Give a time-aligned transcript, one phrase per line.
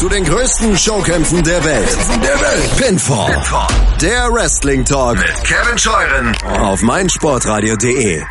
[0.00, 1.98] zu den größten Showkämpfen der Welt.
[2.22, 2.76] Der Welt.
[2.78, 3.34] Pinfall.
[3.34, 3.68] Pinfall.
[4.00, 8.22] Der Wrestling Talk mit Kevin Scheuren auf meinsportradio.de.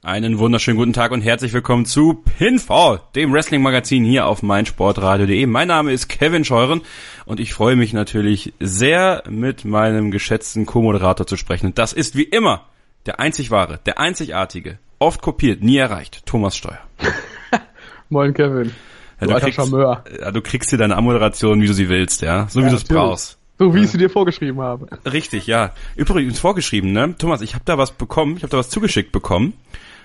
[0.00, 5.44] Einen wunderschönen guten Tag und herzlich willkommen zu Pinfall, dem Wrestling-Magazin hier auf meinsportradio.de.
[5.44, 6.80] Mein Name ist Kevin Scheuren
[7.26, 11.66] und ich freue mich natürlich sehr, mit meinem geschätzten Co-Moderator zu sprechen.
[11.66, 12.64] Und das ist wie immer
[13.04, 16.80] der einzig wahre, der einzigartige, oft kopiert, nie erreicht, Thomas Steuer.
[18.08, 18.72] Moin Kevin.
[19.28, 19.72] Ja, du, kriegst,
[20.20, 22.76] ja, du kriegst dir deine Ammoderation, wie du sie willst, ja, so wie ja, du
[22.76, 23.38] es brauchst.
[23.58, 24.86] So wie ich sie dir vorgeschrieben habe.
[25.10, 25.72] Richtig, ja.
[25.94, 27.14] Übrigens vorgeschrieben, ne?
[27.16, 29.52] Thomas, ich habe da was bekommen, ich habe da was zugeschickt bekommen.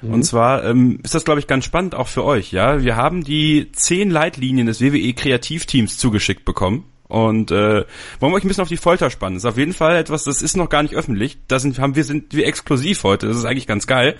[0.02, 0.14] Mhm.
[0.14, 2.84] Und zwar ähm, ist das, glaube ich, ganz spannend auch für euch, ja.
[2.84, 6.86] Wir haben die zehn Leitlinien des WWE Kreativteams zugeschickt bekommen.
[7.10, 7.86] Und äh,
[8.20, 9.36] wollen wir euch ein bisschen auf die Folter spannen.
[9.36, 11.40] Das ist auf jeden Fall etwas, das ist noch gar nicht öffentlich.
[11.48, 13.28] Da sind, haben wir sind wir exklusiv heute.
[13.28, 14.16] Das ist eigentlich ganz geil.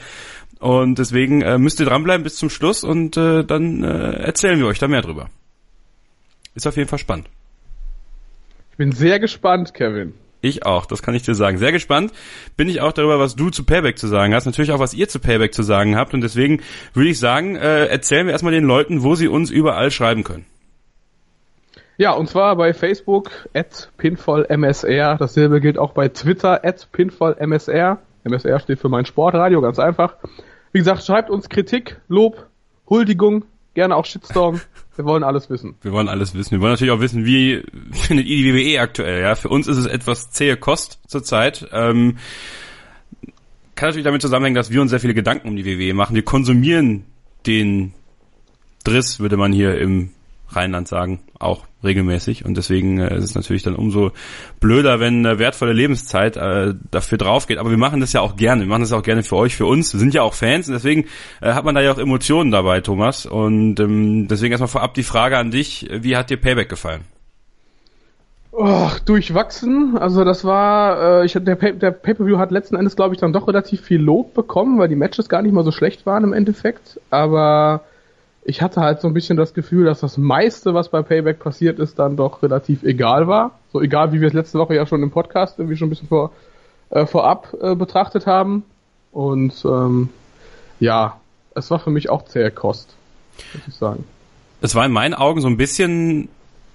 [0.60, 4.68] Und deswegen äh, müsst ihr dranbleiben bis zum Schluss und äh, dann äh, erzählen wir
[4.68, 5.30] euch da mehr drüber.
[6.56, 7.30] Ist auf jeden Fall spannend.
[8.72, 10.14] Ich bin sehr gespannt, Kevin.
[10.42, 11.58] Ich auch, das kann ich dir sagen.
[11.58, 12.14] Sehr gespannt
[12.56, 14.46] bin ich auch darüber, was du zu Payback zu sagen hast.
[14.46, 16.14] Natürlich auch, was ihr zu Payback zu sagen habt.
[16.14, 16.62] Und deswegen
[16.94, 20.46] würde ich sagen, äh, erzählen wir erstmal den Leuten, wo sie uns überall schreiben können.
[21.98, 25.18] Ja, und zwar bei Facebook at pinfallmsr.
[25.20, 28.00] Dasselbe gilt auch bei Twitter at pinfallmsr.
[28.24, 30.16] MSR steht für mein Sportradio, ganz einfach.
[30.72, 32.48] Wie gesagt, schreibt uns Kritik, Lob,
[32.90, 34.62] Huldigung, gerne auch Shitstorm.
[34.96, 35.76] Wir wollen alles wissen.
[35.82, 36.52] Wir wollen alles wissen.
[36.52, 39.22] Wir wollen natürlich auch wissen, wie findet ihr die WWE aktuell?
[39.22, 41.68] Ja, für uns ist es etwas zähe Kost zurzeit.
[41.72, 42.18] Ähm,
[43.76, 46.16] kann natürlich damit zusammenhängen, dass wir uns sehr viele Gedanken um die WWE machen.
[46.16, 47.06] Wir konsumieren
[47.48, 47.94] den
[48.84, 50.10] Driss, würde man hier im
[50.52, 52.46] Rheinland sagen, auch regelmäßig.
[52.46, 54.12] Und deswegen äh, ist es natürlich dann umso
[54.60, 57.58] blöder, wenn äh, wertvolle Lebenszeit äh, dafür drauf geht.
[57.58, 58.64] Aber wir machen das ja auch gerne.
[58.64, 59.94] Wir machen das auch gerne für euch, für uns.
[59.94, 61.06] Wir sind ja auch Fans und deswegen
[61.42, 63.26] äh, hat man da ja auch Emotionen dabei, Thomas.
[63.26, 65.88] Und ähm, deswegen erstmal vorab die Frage an dich.
[65.92, 67.02] Wie hat dir Payback gefallen?
[68.52, 69.98] Oh, durchwachsen.
[69.98, 73.32] Also das war, äh, ich, der, Pay der Pay-Per-View hat letzten Endes, glaube ich, dann
[73.32, 76.34] doch relativ viel Lob bekommen, weil die Matches gar nicht mal so schlecht waren im
[76.34, 77.00] Endeffekt.
[77.10, 77.84] Aber
[78.44, 81.80] ich hatte halt so ein bisschen das Gefühl, dass das meiste, was bei Payback passiert
[81.80, 83.60] ist, dann doch relativ egal war.
[83.72, 86.08] So egal, wie wir es letzte Woche ja schon im Podcast irgendwie schon ein bisschen
[86.08, 86.32] vor,
[86.90, 88.64] äh, vorab äh, betrachtet haben.
[89.12, 90.10] Und ähm,
[90.80, 91.20] ja,
[91.56, 92.96] es war für mich auch zähe Kost,
[93.54, 94.06] muss ich sagen.
[94.62, 96.30] Es war in meinen Augen so ein bisschen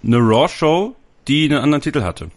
[0.05, 0.95] eine Raw-Show,
[1.29, 2.31] die einen anderen Titel hatte.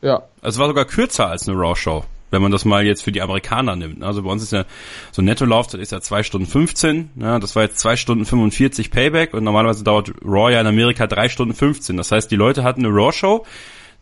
[0.00, 0.22] Ja.
[0.42, 3.76] Es war sogar kürzer als eine Raw-Show wenn man das mal jetzt für die Amerikaner
[3.76, 4.02] nimmt.
[4.02, 4.64] Also bei uns ist ja
[5.12, 7.10] so Netto-Laufzeit ist ja zwei Stunden 15.
[7.16, 11.06] Ja, das war jetzt zwei Stunden 45 Payback und normalerweise dauert Raw ja in Amerika
[11.06, 11.98] drei Stunden 15.
[11.98, 13.44] Das heißt, die Leute hatten eine Raw-Show,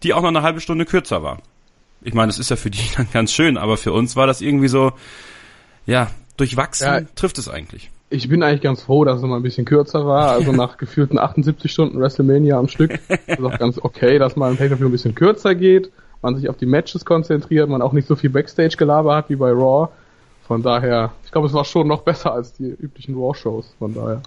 [0.05, 1.43] die auch noch eine halbe Stunde kürzer war.
[2.03, 4.41] Ich meine, das ist ja für die dann ganz schön, aber für uns war das
[4.41, 4.93] irgendwie so,
[5.85, 7.91] ja, durchwachsen ja, trifft es eigentlich.
[8.11, 10.31] Ich bin eigentlich ganz froh, dass es mal ein bisschen kürzer war.
[10.31, 14.57] Also nach gefühlten 78 Stunden WrestleMania am Stück ist auch ganz okay, dass mal ein
[14.57, 15.91] Pay-Per-View ein bisschen kürzer geht
[16.23, 19.51] man sich auf die Matches konzentriert, man auch nicht so viel Backstage-Gelaber hat wie bei
[19.51, 19.89] Raw.
[20.47, 23.75] Von daher, ich glaube, es war schon noch besser als die üblichen Raw-Shows.
[23.79, 24.23] Von daher.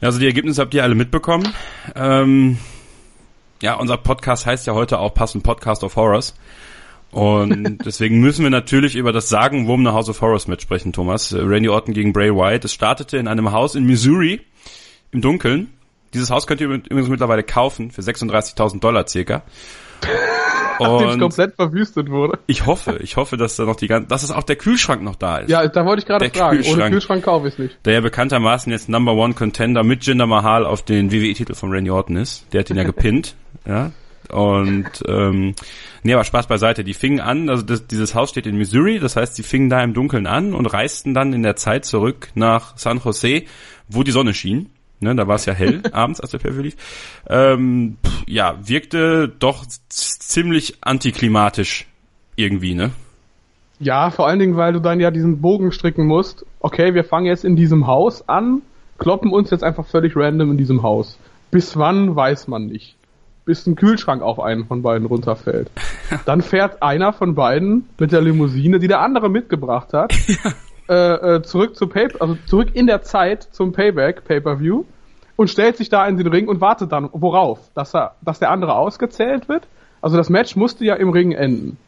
[0.00, 1.48] Ja, also die Ergebnisse habt ihr alle mitbekommen.
[1.94, 2.58] Ähm,
[3.62, 6.34] ja, unser Podcast heißt ja heute auch passend Podcast of Horrors.
[7.12, 11.34] Und deswegen müssen wir natürlich über das sagenwurmende House of Horrors mitsprechen, Thomas.
[11.34, 12.64] Randy Orton gegen Bray Wyatt.
[12.64, 14.40] Es startete in einem Haus in Missouri
[15.12, 15.72] im Dunkeln.
[16.14, 19.42] Dieses Haus könnt ihr übrigens mittlerweile kaufen für 36.000 Dollar circa.
[20.80, 22.38] Nachdem es komplett verwüstet wurde.
[22.46, 25.16] Ich hoffe, ich hoffe, dass da noch die ganze, dass es auch der Kühlschrank noch
[25.16, 25.50] da ist.
[25.50, 26.56] Ja, da wollte ich gerade fragen.
[26.56, 27.78] Kühlschrank, Ohne Kühlschrank kaufe ich nicht.
[27.84, 31.90] Der ja bekanntermaßen jetzt Number One Contender mit Jinder Mahal auf den WWE-Titel von Randy
[31.90, 32.46] Orton ist.
[32.52, 33.34] Der hat ihn ja gepinnt,
[33.66, 33.92] ja.
[34.30, 35.54] Und ähm,
[36.02, 36.84] nee, aber Spaß beiseite.
[36.84, 39.82] Die fingen an, also das, dieses Haus steht in Missouri, das heißt, die fingen da
[39.82, 43.42] im Dunkeln an und reisten dann in der Zeit zurück nach San Jose,
[43.88, 44.70] wo die Sonne schien.
[45.02, 46.76] Ne, da war es ja hell abends, als der Pay-Per lief.
[47.28, 51.86] Ähm, pff, ja, wirkte doch ziemlich antiklimatisch
[52.36, 52.90] irgendwie, ne?
[53.78, 56.46] Ja, vor allen Dingen, weil du dann ja diesen Bogen stricken musst.
[56.60, 58.62] Okay, wir fangen jetzt in diesem Haus an,
[58.98, 61.18] kloppen uns jetzt einfach völlig random in diesem Haus.
[61.50, 62.96] Bis wann, weiß man nicht.
[63.44, 65.68] Bis ein Kühlschrank auf einen von beiden runterfällt.
[66.26, 70.14] Dann fährt einer von beiden mit der Limousine, die der andere mitgebracht hat.
[70.88, 74.82] Äh, äh, zurück zu Pay also zurück in der Zeit zum Payback Pay-per-View
[75.36, 78.50] und stellt sich da in den Ring und wartet dann worauf, dass er, dass der
[78.50, 79.66] andere ausgezählt wird.
[80.00, 81.78] Also das Match musste ja im Ring enden.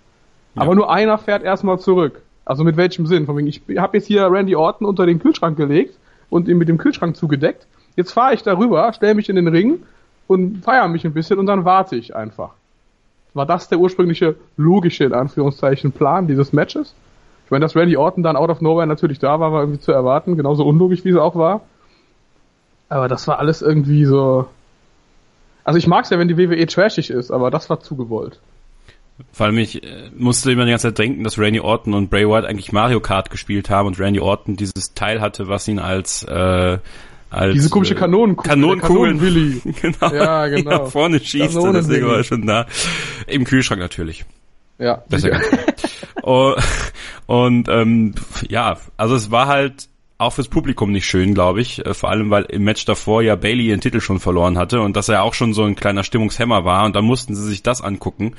[0.54, 0.62] Ja.
[0.62, 2.22] Aber nur einer fährt erstmal zurück.
[2.44, 3.26] Also mit welchem Sinn?
[3.26, 5.96] Von wegen, ich habe jetzt hier Randy Orton unter den Kühlschrank gelegt
[6.30, 7.66] und ihn mit dem Kühlschrank zugedeckt.
[7.96, 9.82] Jetzt fahre ich darüber, stelle mich in den Ring
[10.26, 12.50] und feiere mich ein bisschen und dann warte ich einfach.
[13.34, 16.94] War das der ursprüngliche logische, in Anführungszeichen, Plan dieses Matches?
[17.44, 19.92] Ich meine, dass Randy Orton dann out of nowhere natürlich da war, war irgendwie zu
[19.92, 21.62] erwarten, genauso unlogisch wie es auch war.
[22.88, 24.46] Aber das war alles irgendwie so.
[25.64, 28.38] Also ich mag's ja, wenn die WWE trashig ist, aber das war zugewollt.
[29.32, 32.28] Vor allem ich äh, musste immer die ganze Zeit denken, dass Randy Orton und Bray
[32.28, 36.24] Wyatt eigentlich Mario Kart gespielt haben und Randy Orton dieses Teil hatte, was ihn als
[36.24, 36.78] äh,
[37.34, 38.48] als Diese komische Kanonenkugel.
[38.48, 39.60] Kanonenkugeln, Willi.
[39.80, 40.70] genau, Ja, genau.
[40.84, 42.66] nach vorne schießt und deswegen war er schon da.
[43.26, 44.24] Im Kühlschrank natürlich.
[44.78, 46.22] Ja, Das ist ja ganz klar.
[46.22, 46.56] und,
[47.26, 48.14] und ähm,
[48.48, 49.88] ja, also es war halt
[50.18, 51.84] auch fürs Publikum nicht schön, glaube ich.
[51.84, 54.96] Äh, Vor allem, weil im Match davor ja Bailey ihren Titel schon verloren hatte und
[54.96, 57.80] dass er auch schon so ein kleiner Stimmungshemmer war und da mussten sie sich das
[57.80, 58.34] angucken.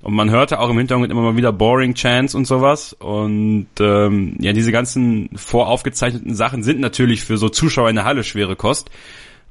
[0.00, 2.92] Und man hörte auch im Hintergrund immer mal wieder Boring Chants und sowas.
[2.92, 8.22] Und ähm, ja, diese ganzen voraufgezeichneten Sachen sind natürlich für so Zuschauer in der Halle
[8.22, 8.90] schwere Kost.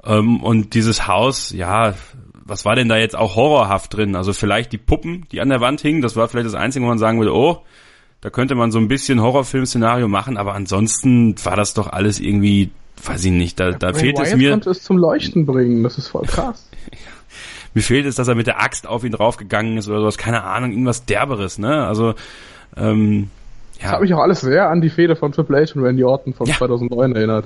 [0.06, 1.96] Ähm, und dieses Haus, ja,
[2.46, 4.16] was war denn da jetzt auch horrorhaft drin?
[4.16, 6.90] Also vielleicht die Puppen, die an der Wand hingen, das war vielleicht das Einzige, wo
[6.90, 7.63] man sagen würde, oh,
[8.22, 12.72] da könnte man so ein bisschen Horrorfilm-Szenario machen, aber ansonsten war das doch alles irgendwie,
[13.06, 14.52] weiß ich nicht, da, da fehlt es Wyatt mir.
[14.52, 16.68] konnte es zum Leuchten bringen, das ist voll krass.
[17.74, 20.44] Mir fehlt es, dass er mit der Axt auf ihn draufgegangen ist oder sowas, keine
[20.44, 21.86] Ahnung, irgendwas Derberes, ne?
[21.86, 22.16] Also,
[22.75, 23.30] ähm,
[23.75, 26.04] Das ja, hat mich auch alles sehr an die Fehde von Triple H und Randy
[26.04, 26.56] Orton von Ja.
[26.56, 27.46] 2009 erinnert.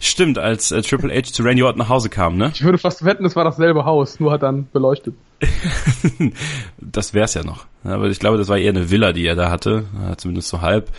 [0.00, 2.52] Stimmt, als äh, Triple H zu Randy Orton nach Hause kam, ne?
[2.54, 5.14] Ich würde fast wetten, es war dasselbe Haus, nur hat dann beleuchtet.
[6.78, 7.66] das wär's ja noch.
[7.84, 10.60] Aber ich glaube, das war eher eine Villa, die er da hatte, äh, zumindest so
[10.60, 10.90] halb.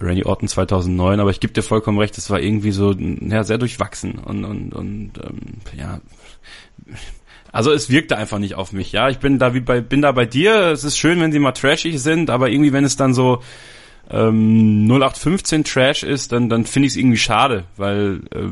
[0.00, 3.58] Randy Orton 2009, aber ich gebe dir vollkommen recht, es war irgendwie so ja, sehr
[3.58, 6.00] durchwachsen und, und, und ähm, ja,
[7.52, 8.92] also es wirkte einfach nicht auf mich.
[8.92, 10.72] Ja, ich bin da wie bei bin da bei dir.
[10.72, 13.42] Es ist schön, wenn sie mal trashig sind, aber irgendwie wenn es dann so
[14.10, 18.48] ähm, 0815 Trash ist, dann dann finde ich es irgendwie schade, weil äh,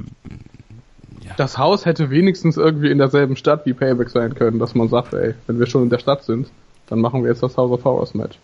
[1.37, 5.12] Das Haus hätte wenigstens irgendwie in derselben Stadt wie Payback sein können, dass man sagt,
[5.14, 6.49] ey, wenn wir schon in der Stadt sind,
[6.88, 8.37] dann machen wir jetzt das House of Horrors Match.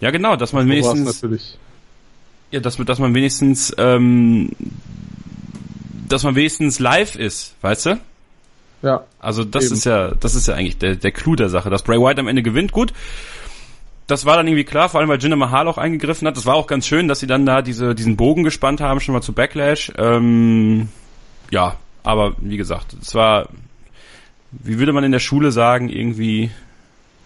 [0.00, 1.58] ja genau, dass man wenigstens natürlich.
[2.50, 4.50] Ja, dass, dass man wenigstens, ähm,
[6.08, 8.00] dass man wenigstens live ist, weißt du?
[8.82, 9.04] Ja.
[9.18, 9.74] Also das Eben.
[9.74, 11.68] ist ja, das ist ja eigentlich der, der Clou der Sache.
[11.68, 12.92] Dass Bray Wyatt am Ende gewinnt, gut.
[14.08, 16.36] Das war dann irgendwie klar, vor allem weil Jinder Mahal auch eingegriffen hat.
[16.36, 19.12] Das war auch ganz schön, dass sie dann da diese, diesen Bogen gespannt haben, schon
[19.12, 19.92] mal zu Backlash.
[19.98, 20.88] Ähm,
[21.50, 23.50] ja, aber wie gesagt, es war,
[24.50, 26.50] wie würde man in der Schule sagen, irgendwie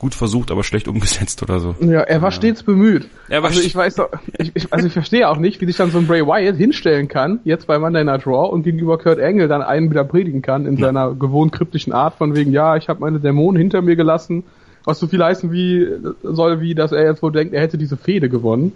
[0.00, 1.76] gut versucht, aber schlecht umgesetzt oder so.
[1.78, 3.08] Ja, er war stets bemüht.
[3.28, 5.76] Er war also ich weiß doch, ich, ich, also ich verstehe auch nicht, wie sich
[5.76, 9.20] dann so ein Bray Wyatt hinstellen kann, jetzt bei Monday Night Raw und gegenüber Kurt
[9.20, 12.88] Angle dann einen wieder predigen kann in seiner gewohnt kryptischen Art von wegen, ja, ich
[12.88, 14.42] habe meine Dämonen hinter mir gelassen,
[14.84, 15.88] was so viel heißen wie
[16.22, 18.72] soll wie, dass er jetzt wohl denkt, er hätte diese Fehde gewonnen.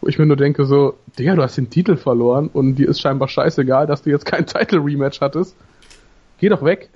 [0.00, 3.02] Wo ich mir nur denke so, Digga, du hast den Titel verloren und dir ist
[3.02, 5.54] scheinbar scheißegal, dass du jetzt kein Title Rematch hattest.
[6.38, 6.88] Geh doch weg.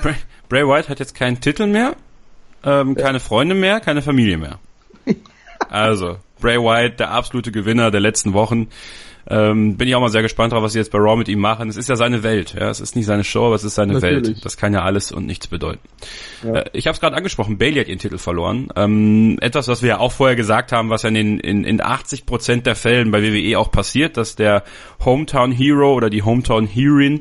[0.00, 0.14] Bray,
[0.48, 1.96] Bray Wyatt hat jetzt keinen Titel mehr,
[2.62, 4.58] ähm, keine Freunde mehr, keine Familie mehr.
[5.68, 8.66] Also, Bray Wyatt, der absolute Gewinner der letzten Wochen.
[9.28, 11.38] Ähm, bin ich auch mal sehr gespannt drauf, was sie jetzt bei Raw mit ihm
[11.38, 11.68] machen.
[11.68, 12.54] Es ist ja seine Welt.
[12.58, 14.28] Ja, es ist nicht seine Show, aber es ist seine Natürlich.
[14.28, 14.44] Welt.
[14.44, 15.80] Das kann ja alles und nichts bedeuten.
[16.42, 16.60] Ja.
[16.60, 17.58] Äh, ich habe es gerade angesprochen.
[17.58, 18.68] Bailey hat ihren Titel verloren.
[18.76, 21.80] Ähm, etwas, was wir ja auch vorher gesagt haben, was ja in, den, in, in
[21.80, 24.64] 80 Prozent der Fällen bei WWE auch passiert, dass der
[25.04, 27.20] Hometown Hero oder die Hometown Heroine,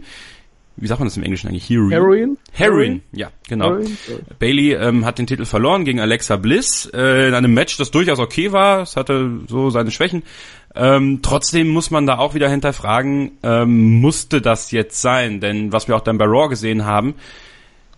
[0.77, 1.69] wie sagt man das im Englischen eigentlich?
[1.69, 1.94] Heroine?
[1.94, 2.38] Heroin?
[2.54, 3.69] Heroin, ja, genau.
[3.69, 3.97] Heroin?
[4.39, 8.18] Bailey ähm, hat den Titel verloren gegen Alexa Bliss äh, in einem Match, das durchaus
[8.18, 8.81] okay war.
[8.81, 10.24] Es hatte so seine Schwächen.
[10.73, 15.40] Ähm, trotzdem muss man da auch wieder hinterfragen, ähm, musste das jetzt sein?
[15.42, 17.16] Denn was wir auch dann bei Raw gesehen haben,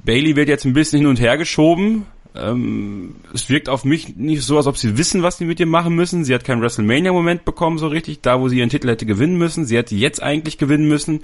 [0.04, 2.06] Bailey wird jetzt ein bisschen hin und her geschoben.
[2.36, 5.68] Ähm, es wirkt auf mich nicht so, als ob sie wissen, was sie mit ihr
[5.68, 6.26] machen müssen.
[6.26, 9.66] Sie hat keinen WrestleMania-Moment bekommen so richtig, da wo sie ihren Titel hätte gewinnen müssen.
[9.66, 11.22] Sie hätte jetzt eigentlich gewinnen müssen.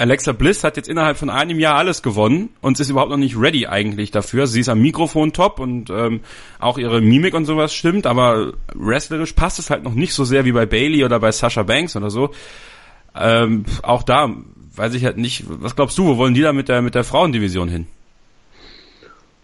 [0.00, 3.38] Alexa Bliss hat jetzt innerhalb von einem Jahr alles gewonnen und ist überhaupt noch nicht
[3.38, 4.46] ready eigentlich dafür.
[4.46, 6.20] Sie ist am Mikrofon top und ähm,
[6.58, 10.46] auch ihre Mimik und sowas stimmt, aber wrestlerisch passt es halt noch nicht so sehr
[10.46, 12.30] wie bei Bailey oder bei Sasha Banks oder so.
[13.14, 14.30] Ähm, auch da
[14.74, 17.04] weiß ich halt nicht, was glaubst du, wo wollen die da mit der mit der
[17.04, 17.86] Frauendivision hin?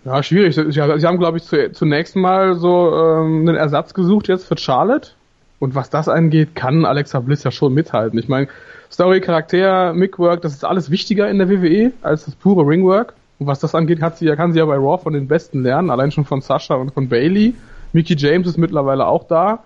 [0.06, 0.54] Ja, schwierig.
[0.54, 4.56] Sie, sie haben, glaube ich, zu, zunächst mal so ähm, einen Ersatz gesucht jetzt für
[4.56, 5.10] Charlotte.
[5.58, 8.18] Und was das angeht, kann Alexa Bliss ja schon mithalten.
[8.18, 8.48] Ich meine,
[8.90, 13.14] Story, Charakter, Mickwork, das ist alles wichtiger in der WWE als das pure Ringwork.
[13.38, 15.62] Und was das angeht, hat sie ja, kann sie ja bei Raw von den Besten
[15.62, 17.54] lernen, allein schon von Sasha und von Bailey.
[17.92, 19.64] Mickey James ist mittlerweile auch da.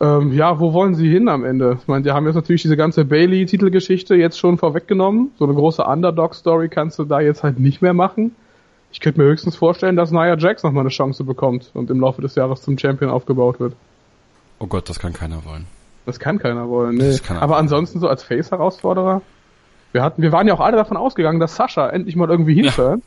[0.00, 1.78] Ähm, ja, wo wollen sie hin am Ende?
[1.80, 5.30] Ich meine, die haben jetzt natürlich diese ganze Bailey-Titelgeschichte jetzt schon vorweggenommen.
[5.38, 8.34] So eine große Underdog-Story kannst du da jetzt halt nicht mehr machen.
[8.90, 12.22] Ich könnte mir höchstens vorstellen, dass Nia Jax nochmal eine Chance bekommt und im Laufe
[12.22, 13.74] des Jahres zum Champion aufgebaut wird.
[14.64, 15.66] Oh Gott, das kann keiner wollen.
[16.06, 17.08] Das kann keiner wollen, nee.
[17.08, 19.20] Das kann Aber keiner ansonsten so als Face-Herausforderer.
[19.92, 23.02] Wir hatten, wir waren ja auch alle davon ausgegangen, dass Sascha endlich mal irgendwie hinfällt.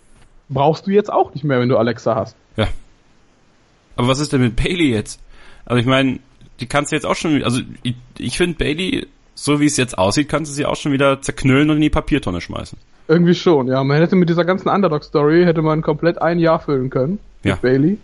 [0.49, 2.35] Brauchst du jetzt auch nicht mehr, wenn du Alexa hast.
[2.57, 2.67] Ja.
[3.95, 5.19] Aber was ist denn mit Bailey jetzt?
[5.65, 6.19] Also ich meine,
[6.59, 9.97] die kannst du jetzt auch schon, also ich, ich finde Bailey so wie es jetzt
[9.97, 12.77] aussieht, kannst du sie auch schon wieder zerknüllen und in die Papiertonne schmeißen.
[13.07, 13.83] Irgendwie schon, ja.
[13.83, 17.53] Man hätte mit dieser ganzen Underdog-Story hätte man komplett ein Jahr füllen können Ja.
[17.53, 17.97] mit Bailey,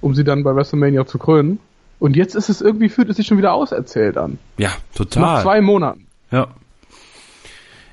[0.00, 1.58] um sie dann bei WrestleMania zu krönen.
[1.98, 4.38] Und jetzt ist es irgendwie, fühlt es sich schon wieder auserzählt an.
[4.56, 5.42] Ja, Nach total.
[5.42, 6.06] zwei Monaten.
[6.30, 6.48] Ja.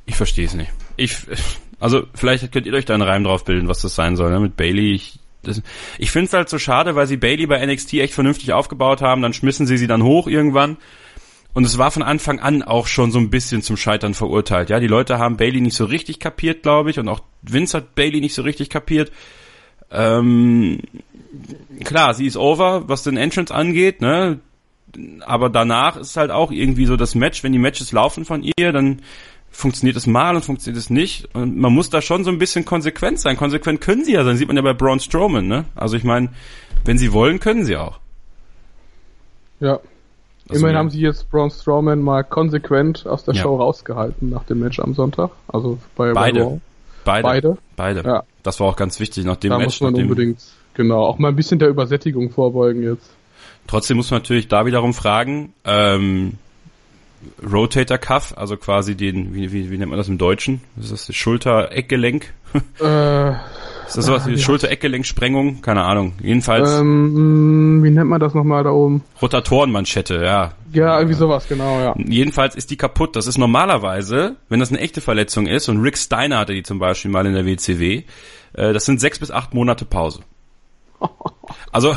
[0.06, 0.72] Ich verstehe es nicht.
[0.98, 1.18] Ich,
[1.80, 4.40] also vielleicht könnt ihr euch da einen Reim drauf bilden, was das sein soll, ne?
[4.40, 4.94] Mit Bailey.
[4.94, 5.62] Ich, das,
[5.98, 9.22] ich finde es halt so schade, weil sie Bailey bei NXT echt vernünftig aufgebaut haben,
[9.22, 10.78] dann schmissen sie sie dann hoch irgendwann.
[11.54, 14.70] Und es war von Anfang an auch schon so ein bisschen zum Scheitern verurteilt.
[14.70, 17.96] Ja, die Leute haben Bailey nicht so richtig kapiert, glaube ich, und auch Vince hat
[17.96, 19.12] Bailey nicht so richtig kapiert.
[19.92, 20.80] Ähm,
[21.84, 24.39] klar, sie ist over, was den Entrance angeht, ne?
[25.25, 28.72] aber danach ist halt auch irgendwie so das Match, wenn die Matches laufen von ihr,
[28.72, 29.01] dann
[29.50, 31.34] funktioniert es mal und funktioniert es nicht.
[31.34, 33.38] Und man muss da schon so ein bisschen konsequent sein.
[33.38, 35.65] Konsequent können sie ja sein, sieht man ja bei Braun Strowman, ne?
[35.75, 36.30] Also ich meine,
[36.84, 38.00] wenn sie wollen, können sie auch.
[39.60, 39.80] Ja.
[40.48, 43.44] Also Immerhin haben sie jetzt Braun Strowman mal konsequent aus der Ja.
[43.44, 45.32] Show rausgehalten nach dem Match am Sonntag.
[45.48, 46.62] Also bei bei Beide.
[47.04, 47.24] Beide.
[47.24, 47.58] Beide.
[47.75, 48.04] Beide.
[48.04, 48.24] Ja.
[48.46, 49.82] Das war auch ganz wichtig nach dem Da Match.
[49.82, 50.40] muss man unbedingt,
[50.75, 53.10] genau, auch mal ein bisschen der Übersättigung vorbeugen jetzt.
[53.68, 56.34] Trotzdem muss man natürlich da wiederum fragen, ähm,
[57.44, 60.62] Rotator Cuff, also quasi den, wie, wie, wie nennt man das im Deutschen?
[60.80, 62.34] Ist das das Schulter-Eckgelenk?
[62.80, 63.34] Äh,
[63.88, 65.62] Ist das sowas wie Schulter-Eckgelenksprengung?
[65.62, 66.13] Keine Ahnung.
[66.22, 69.04] Jedenfalls ähm, wie nennt man das nochmal da oben?
[69.22, 70.54] Rotatorenmanschette, ja.
[70.74, 71.96] Ja, irgendwie sowas, genau, ja.
[71.98, 73.15] Jedenfalls ist die kaputt.
[73.15, 76.80] Das ist normalerweise, wenn das eine echte Verletzung ist, und Rick Steiner hatte die zum
[76.80, 78.04] Beispiel mal in der WCW,
[78.54, 80.22] äh, das sind sechs bis acht Monate Pause.
[81.72, 81.96] Also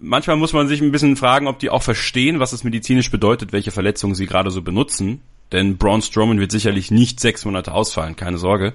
[0.00, 3.52] manchmal muss man sich ein bisschen fragen, ob die auch verstehen, was es medizinisch bedeutet,
[3.52, 5.20] welche Verletzungen sie gerade so benutzen.
[5.52, 8.72] Denn Braun Strowman wird sicherlich nicht sechs Monate ausfallen, keine Sorge.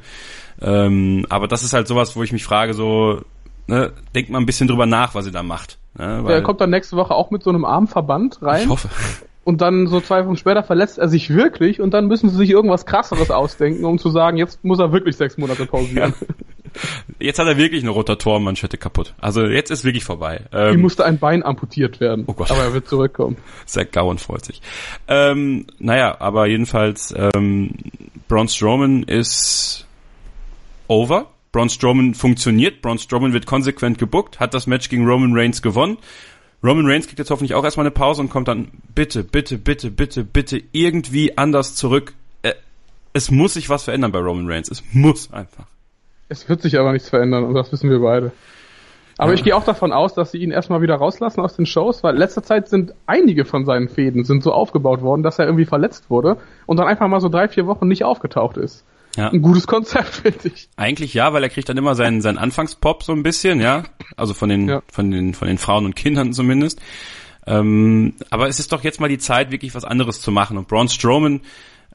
[0.62, 3.22] Ähm, aber das ist halt sowas, wo ich mich frage, so,
[3.68, 5.78] ne, denkt mal ein bisschen drüber nach, was ihr da macht.
[5.98, 8.90] Ne, weil Der kommt dann nächste Woche auch mit so einem Armverband rein ich hoffe.
[9.46, 12.50] Und dann so zwei Wochen später verletzt er sich wirklich und dann müssen sie sich
[12.50, 16.14] irgendwas krasseres ausdenken, um zu sagen, jetzt muss er wirklich sechs Monate pausieren.
[17.20, 19.14] Jetzt hat er wirklich eine Rotatorenmanschette kaputt.
[19.22, 20.42] Also jetzt ist wirklich vorbei.
[20.52, 22.26] Ihm Ähm, musste ein Bein amputiert werden.
[22.28, 22.52] Oh Gott.
[22.52, 23.38] Aber er wird zurückkommen.
[23.66, 24.62] Zack Gowan freut sich.
[25.08, 27.72] Ähm, naja, aber jedenfalls, ähm,
[28.28, 29.88] Braun Strowman ist
[30.88, 31.28] over.
[31.54, 32.82] Braun Strowman funktioniert.
[32.82, 35.98] Braun Strowman wird konsequent gebuckt, hat das Match gegen Roman Reigns gewonnen.
[36.64, 39.92] Roman Reigns kriegt jetzt hoffentlich auch erstmal eine Pause und kommt dann bitte, bitte, bitte,
[39.92, 42.14] bitte, bitte irgendwie anders zurück.
[42.42, 42.54] Äh,
[43.14, 44.70] es muss sich was verändern bei Roman Reigns.
[44.72, 45.66] Es muss einfach.
[46.28, 48.32] Es wird sich aber nichts verändern und das wissen wir beide.
[49.18, 49.36] Aber Ja.
[49.36, 52.18] ich gehe auch davon aus, dass sie ihn erstmal wieder rauslassen aus den Shows, weil
[52.18, 56.10] letzter Zeit sind einige von seinen Fäden sind so aufgebaut worden, dass er irgendwie verletzt
[56.10, 58.84] wurde und dann einfach mal so drei, vier Wochen nicht aufgetaucht ist.
[59.16, 59.30] Ja.
[59.30, 60.70] Ein gutes Konzept, finde ich.
[60.76, 63.84] Eigentlich ja, weil er kriegt dann immer seinen, seinen Anfangspop so ein bisschen, ja.
[64.18, 64.82] Also von den, Ja.
[64.92, 66.82] von den, von den Frauen und Kindern zumindest.
[67.48, 70.58] Ähm, aber es ist doch jetzt mal die Zeit, wirklich was anderes zu machen.
[70.58, 71.42] Und Braun Strowman,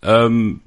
[0.03, 0.61] ähm,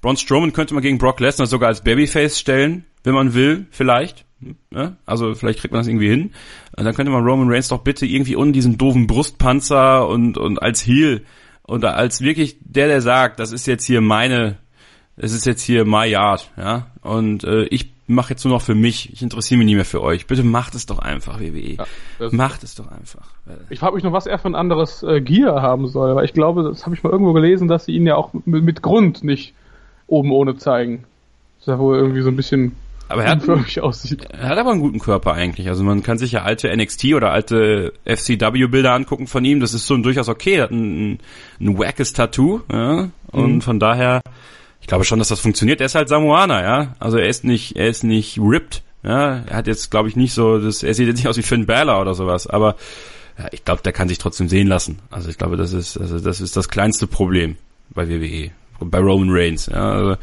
[0.00, 4.24] Braun Strowman könnte man gegen Brock Lesnar sogar als Babyface stellen, wenn man will, vielleicht.
[4.70, 4.96] Ne?
[5.06, 6.32] Also vielleicht kriegt man das irgendwie hin.
[6.76, 10.60] Und dann könnte man Roman Reigns doch bitte irgendwie ohne diesen doofen Brustpanzer und, und
[10.60, 11.24] als Heel
[11.62, 14.58] und als wirklich der, der sagt, das ist jetzt hier meine,
[15.16, 16.86] es ist jetzt hier my yard, ja.
[17.02, 19.12] Und äh, ich mache jetzt nur noch für mich.
[19.12, 20.26] Ich interessiere mich nicht mehr für euch.
[20.26, 21.76] Bitte macht es doch einfach, WWE.
[22.18, 23.26] das- macht es doch einfach.
[23.70, 26.32] Ich frage mich noch, was er für ein anderes äh, Gear haben soll, weil ich
[26.32, 29.24] glaube, das habe ich mal irgendwo gelesen, dass sie ihn ja auch mit, mit Grund
[29.24, 29.54] nicht
[30.06, 31.04] oben ohne zeigen.
[31.58, 32.74] Das ja wohl irgendwie so ein bisschen
[33.08, 35.68] Aber er hat, er hat aber einen guten Körper eigentlich.
[35.68, 39.60] Also man kann sich ja alte NXT oder alte FCW-Bilder angucken von ihm.
[39.60, 40.54] Das ist so durchaus okay.
[40.54, 41.18] Er hat ein, ein,
[41.60, 42.60] ein wackes Tattoo.
[42.70, 43.08] Ja?
[43.30, 44.22] Und von daher,
[44.82, 45.80] ich glaube schon, dass das funktioniert.
[45.80, 46.94] Er ist halt Samoaner, ja.
[46.98, 48.82] Also er ist nicht, er ist nicht ripped.
[49.04, 51.42] Ja, er hat jetzt, glaube ich, nicht so, das, er sieht jetzt nicht aus wie
[51.42, 52.76] Finn Balor oder sowas, aber
[53.38, 54.98] ja, ich glaube, der kann sich trotzdem sehen lassen.
[55.10, 57.56] Also ich glaube, das ist, also das ist das kleinste Problem
[57.90, 59.66] bei WWE, bei Roman Reigns.
[59.66, 60.16] Ja, also,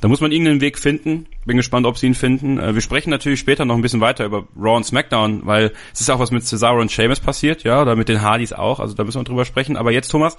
[0.00, 1.26] da muss man irgendeinen Weg finden.
[1.44, 2.58] Bin gespannt, ob sie ihn finden.
[2.58, 6.00] Äh, Wir sprechen natürlich später noch ein bisschen weiter über Raw und SmackDown, weil es
[6.00, 8.80] ist auch was mit Cesaro und Sheamus passiert, ja, oder mit den Hardys auch.
[8.80, 9.76] Also da müssen wir drüber sprechen.
[9.76, 10.36] Aber jetzt, Thomas,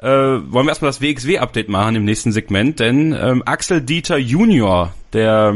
[0.00, 4.94] äh, wollen wir erstmal das WXW-Update machen im nächsten Segment, denn ähm, Axel Dieter Junior,
[5.12, 5.54] der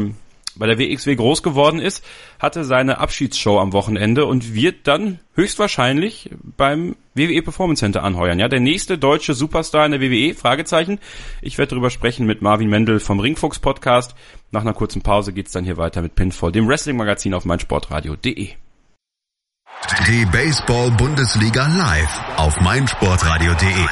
[0.57, 2.03] bei der WXW groß geworden ist,
[2.39, 8.39] hatte seine Abschiedsshow am Wochenende und wird dann höchstwahrscheinlich beim WWE Performance Center anheuern.
[8.39, 10.33] Ja, der nächste deutsche Superstar in der WWE?
[10.33, 10.99] Fragezeichen.
[11.41, 14.15] Ich werde darüber sprechen mit Marvin Mendel vom Ringfuchs Podcast.
[14.51, 18.51] Nach einer kurzen Pause geht's dann hier weiter mit Pinfall, dem Wrestling Magazin auf meinsportradio.de.
[20.07, 23.85] Die Baseball-Bundesliga live auf meinsportradio.de.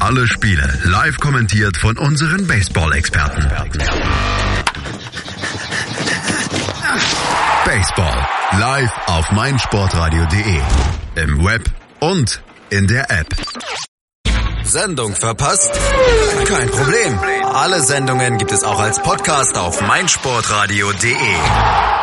[0.00, 3.48] Alle Spiele live kommentiert von unseren Baseball-Experten.
[7.64, 8.26] Baseball
[8.58, 10.60] live auf meinsportradio.de.
[11.16, 11.64] Im Web
[12.00, 13.28] und in der App.
[14.64, 15.70] Sendung verpasst?
[16.46, 17.18] Kein Problem.
[17.54, 22.01] Alle Sendungen gibt es auch als Podcast auf meinsportradio.de.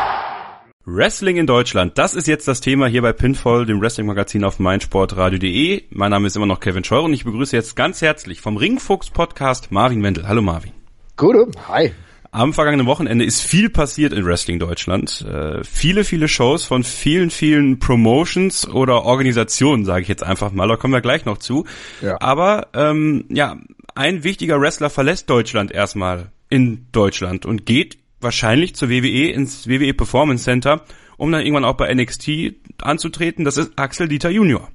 [0.91, 5.83] Wrestling in Deutschland, das ist jetzt das Thema hier bei Pinfall, dem Wrestling-Magazin auf meinsportradio.de.
[5.91, 9.71] Mein Name ist immer noch Kevin Scheuer und ich begrüße jetzt ganz herzlich vom Ringfuchs-Podcast
[9.71, 10.27] Marvin Wendel.
[10.27, 10.71] Hallo Marvin.
[11.15, 11.91] Gute, hi.
[12.31, 15.21] Am vergangenen Wochenende ist viel passiert in Wrestling Deutschland.
[15.21, 20.67] Äh, viele, viele Shows von vielen, vielen Promotions oder Organisationen, sage ich jetzt einfach mal.
[20.67, 21.65] Da kommen wir gleich noch zu.
[22.01, 22.19] Ja.
[22.19, 23.57] Aber ähm, ja,
[23.93, 29.93] ein wichtiger Wrestler verlässt Deutschland erstmal in Deutschland und geht wahrscheinlich zur WWE ins WWE
[29.93, 30.81] Performance Center,
[31.17, 33.45] um dann irgendwann auch bei NXT anzutreten.
[33.45, 34.69] Das ist Axel Dieter Junior.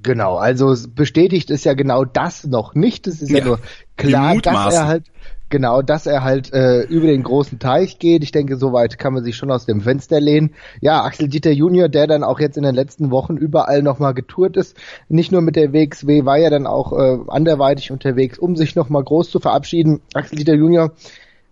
[0.00, 3.06] Genau, also bestätigt ist ja genau das noch nicht.
[3.08, 3.60] Es ist ja, ja nur
[3.96, 5.04] klar, dass er halt
[5.50, 8.22] Genau, dass er halt äh, über den großen Teich geht.
[8.22, 10.54] Ich denke, soweit kann man sich schon aus dem Fenster lehnen.
[10.82, 14.58] Ja, Axel Dieter Junior, der dann auch jetzt in den letzten Wochen überall nochmal getourt
[14.58, 14.76] ist,
[15.08, 19.02] nicht nur mit der WXW, war ja dann auch äh, anderweitig unterwegs, um sich nochmal
[19.02, 20.02] groß zu verabschieden.
[20.12, 20.92] Axel Dieter Junior,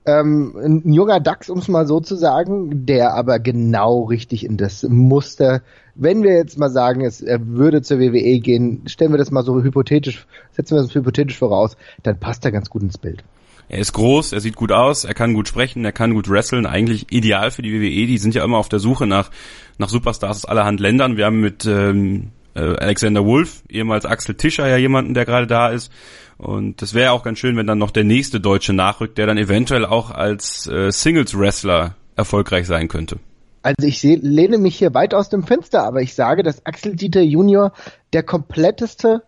[0.06, 4.56] ähm, ein junger Dachs, um es mal so zu sagen, der aber genau richtig in
[4.56, 5.62] das Muster,
[5.94, 9.44] wenn wir jetzt mal sagen, es, er würde zur WWE gehen, stellen wir das mal
[9.44, 13.24] so hypothetisch, setzen wir das hypothetisch voraus, dann passt er ganz gut ins Bild.
[13.68, 16.66] Er ist groß, er sieht gut aus, er kann gut sprechen, er kann gut wresteln.
[16.66, 18.06] Eigentlich ideal für die WWE.
[18.06, 19.30] Die sind ja immer auf der Suche nach,
[19.78, 21.16] nach Superstars aus allerhand Ländern.
[21.16, 25.68] Wir haben mit ähm, äh, Alexander Wolf, ehemals Axel Tischer, ja jemanden, der gerade da
[25.70, 25.90] ist.
[26.38, 29.38] Und das wäre auch ganz schön, wenn dann noch der nächste Deutsche nachrückt, der dann
[29.38, 33.18] eventuell auch als äh, Singles-Wrestler erfolgreich sein könnte.
[33.62, 36.94] Also ich seh, lehne mich hier weit aus dem Fenster, aber ich sage, dass Axel
[36.94, 37.72] Dieter Junior
[38.12, 39.22] der kompletteste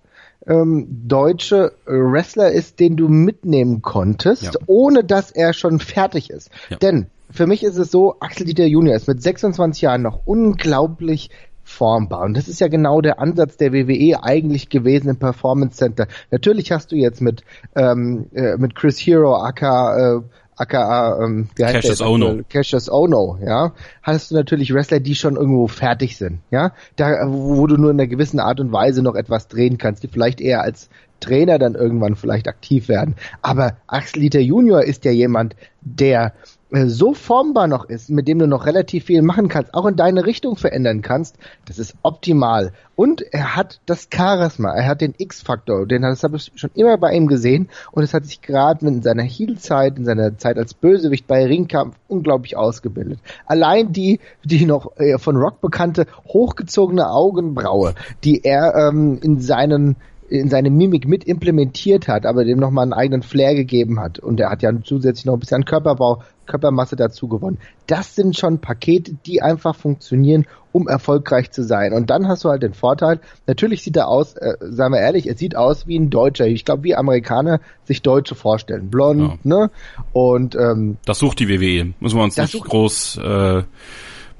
[0.46, 4.52] ähm, deutsche Wrestler ist, den du mitnehmen konntest, ja.
[4.66, 6.50] ohne dass er schon fertig ist.
[6.70, 6.76] Ja.
[6.76, 11.30] Denn für mich ist es so, Axel Dieter Junior ist mit 26 Jahren noch unglaublich
[11.68, 12.22] formbar.
[12.22, 16.08] Und das ist ja genau der Ansatz der WWE eigentlich gewesen im Performance Center.
[16.30, 17.44] Natürlich hast du jetzt mit,
[17.76, 20.20] ähm, äh, mit Chris Hero, aka äh,
[20.56, 22.40] aka ähm, wie heißt Cassius Ono.
[22.48, 27.66] Cassius Ono, ja, hast du natürlich Wrestler, die schon irgendwo fertig sind, ja, da wo
[27.66, 30.62] du nur in einer gewissen Art und Weise noch etwas drehen kannst, die vielleicht eher
[30.62, 30.88] als
[31.20, 33.14] Trainer dann irgendwann vielleicht aktiv werden.
[33.42, 38.38] Aber Axel Dieter Junior ist ja jemand, der äh, so formbar noch ist, mit dem
[38.38, 42.72] du noch relativ viel machen kannst, auch in deine Richtung verändern kannst, das ist optimal.
[42.94, 46.98] Und er hat das Charisma, er hat den X-Faktor, den das habe ich schon immer
[46.98, 50.74] bei ihm gesehen und es hat sich gerade in seiner Heel-Zeit, in seiner Zeit als
[50.74, 53.20] Bösewicht bei Ringkampf unglaublich ausgebildet.
[53.46, 59.96] Allein die, die noch äh, von Rock bekannte hochgezogene Augenbraue, die er ähm, in seinen
[60.28, 64.18] in seine Mimik mit implementiert hat, aber dem nochmal einen eigenen Flair gegeben hat.
[64.18, 67.58] Und er hat ja zusätzlich noch ein bisschen Körperbau, Körpermasse dazu gewonnen.
[67.86, 71.92] Das sind schon Pakete, die einfach funktionieren, um erfolgreich zu sein.
[71.92, 75.26] Und dann hast du halt den Vorteil, natürlich sieht er aus, äh, sagen wir ehrlich,
[75.26, 76.46] er sieht aus wie ein Deutscher.
[76.46, 78.90] Ich glaube, wie Amerikaner sich Deutsche vorstellen.
[78.90, 79.38] Blond, ja.
[79.44, 79.70] ne?
[80.12, 81.94] Und ähm, das sucht die WWE.
[82.00, 83.62] Müssen wir uns nicht groß äh,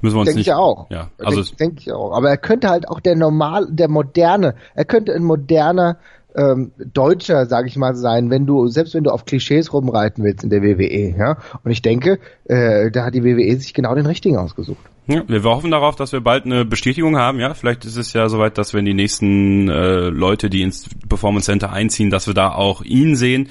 [0.01, 0.89] Müssen wir uns denke nicht, ich auch.
[0.89, 2.13] Ja, also denke denk ich auch.
[2.13, 5.97] Aber er könnte halt auch der normal, der moderne, er könnte ein moderner
[6.35, 10.43] ähm, Deutscher, sage ich mal, sein, wenn du selbst wenn du auf Klischees rumreiten willst
[10.43, 11.15] in der WWE.
[11.17, 14.79] Ja, und ich denke, äh, da hat die WWE sich genau den richtigen ausgesucht.
[15.07, 17.39] Ja, wir hoffen darauf, dass wir bald eine Bestätigung haben.
[17.39, 21.47] Ja, vielleicht ist es ja soweit, dass wenn die nächsten äh, Leute, die ins Performance
[21.47, 23.49] Center einziehen, dass wir da auch ihn sehen.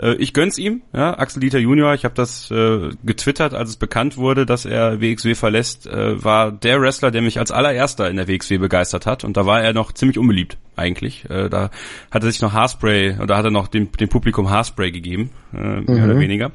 [0.00, 1.94] Äh, ich gönn's ihm, ja, Axel Dieter Junior.
[1.94, 6.52] Ich habe das äh, getwittert, als es bekannt wurde, dass er WXW verlässt, äh, war
[6.52, 9.24] der Wrestler, der mich als allererster in der WXW begeistert hat.
[9.24, 11.28] Und da war er noch ziemlich unbeliebt eigentlich.
[11.28, 11.70] Äh, da
[12.10, 15.56] hat er sich noch Haarspray oder hat er noch dem, dem Publikum Haarspray gegeben, äh,
[15.56, 16.04] mehr mhm.
[16.04, 16.52] oder weniger.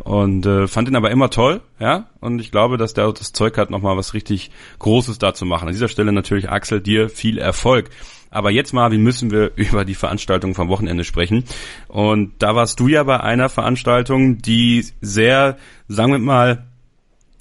[0.00, 2.06] Und äh, fand ihn aber immer toll, ja.
[2.20, 5.68] Und ich glaube, dass der das Zeug hat, nochmal was richtig Großes da zu machen.
[5.68, 7.90] An dieser Stelle natürlich Axel dir viel Erfolg.
[8.30, 11.44] Aber jetzt, Marvin, müssen wir über die Veranstaltung vom Wochenende sprechen.
[11.88, 15.56] Und da warst du ja bei einer Veranstaltung, die sehr,
[15.88, 16.66] sagen wir mal,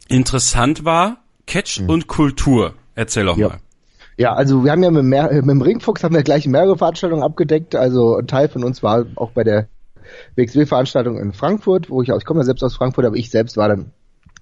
[0.08, 1.18] interessant war.
[1.46, 1.90] Catch mhm.
[1.90, 2.74] und Kultur.
[2.96, 3.50] Erzähl doch ja.
[3.50, 3.58] mal.
[4.18, 7.24] Ja, also wir haben ja mit, mehr, mit dem Ringfuchs haben wir gleich mehrere Veranstaltungen
[7.24, 7.74] abgedeckt.
[7.74, 9.70] Also ein Teil von uns war auch bei der
[10.36, 13.56] WXW-Veranstaltung in Frankfurt, wo ich auch, ich komme ja selbst aus Frankfurt, aber ich selbst
[13.56, 13.92] war dann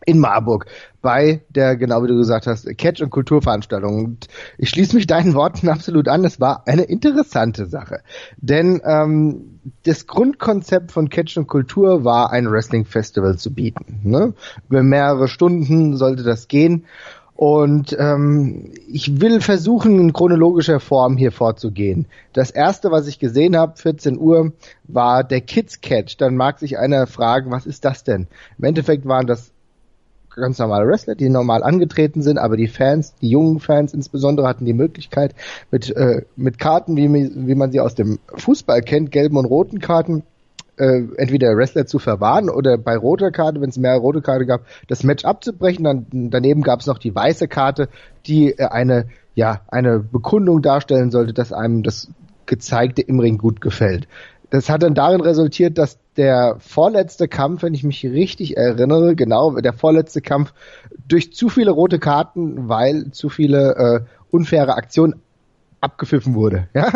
[0.05, 0.65] in Marburg
[1.01, 4.05] bei der, genau wie du gesagt hast, Catch- und Kulturveranstaltung.
[4.05, 6.25] Und ich schließe mich deinen Worten absolut an.
[6.25, 8.01] Es war eine interessante Sache.
[8.37, 14.01] Denn ähm, das Grundkonzept von Catch und Kultur war, ein Wrestling-Festival zu bieten.
[14.03, 14.33] Ne?
[14.69, 16.85] Über mehrere Stunden sollte das gehen.
[17.37, 22.07] Und ähm, ich will versuchen, in chronologischer Form hier vorzugehen.
[22.33, 24.53] Das erste, was ich gesehen habe, 14 Uhr,
[24.85, 26.17] war der Kids Catch.
[26.17, 28.27] Dann mag sich einer fragen, was ist das denn?
[28.57, 29.51] Im Endeffekt waren das
[30.37, 34.65] ganz normale Wrestler, die normal angetreten sind, aber die Fans, die jungen Fans insbesondere, hatten
[34.65, 35.35] die Möglichkeit
[35.71, 39.79] mit, äh, mit Karten, wie, wie man sie aus dem Fußball kennt, gelben und roten
[39.79, 40.23] Karten,
[40.77, 44.61] äh, entweder Wrestler zu verwahren oder bei roter Karte, wenn es mehr rote Karte gab,
[44.87, 45.83] das Match abzubrechen.
[45.83, 47.89] Dann daneben gab es noch die weiße Karte,
[48.25, 52.09] die äh, eine ja eine Bekundung darstellen sollte, dass einem das
[52.45, 54.07] gezeigte im Ring gut gefällt.
[54.49, 59.55] Das hat dann darin resultiert, dass der vorletzte Kampf, wenn ich mich richtig erinnere, genau,
[59.55, 60.53] der vorletzte Kampf
[61.07, 63.99] durch zu viele rote Karten, weil zu viele äh,
[64.31, 65.15] unfaire Aktionen
[65.79, 66.91] abgepfiffen wurde, ja,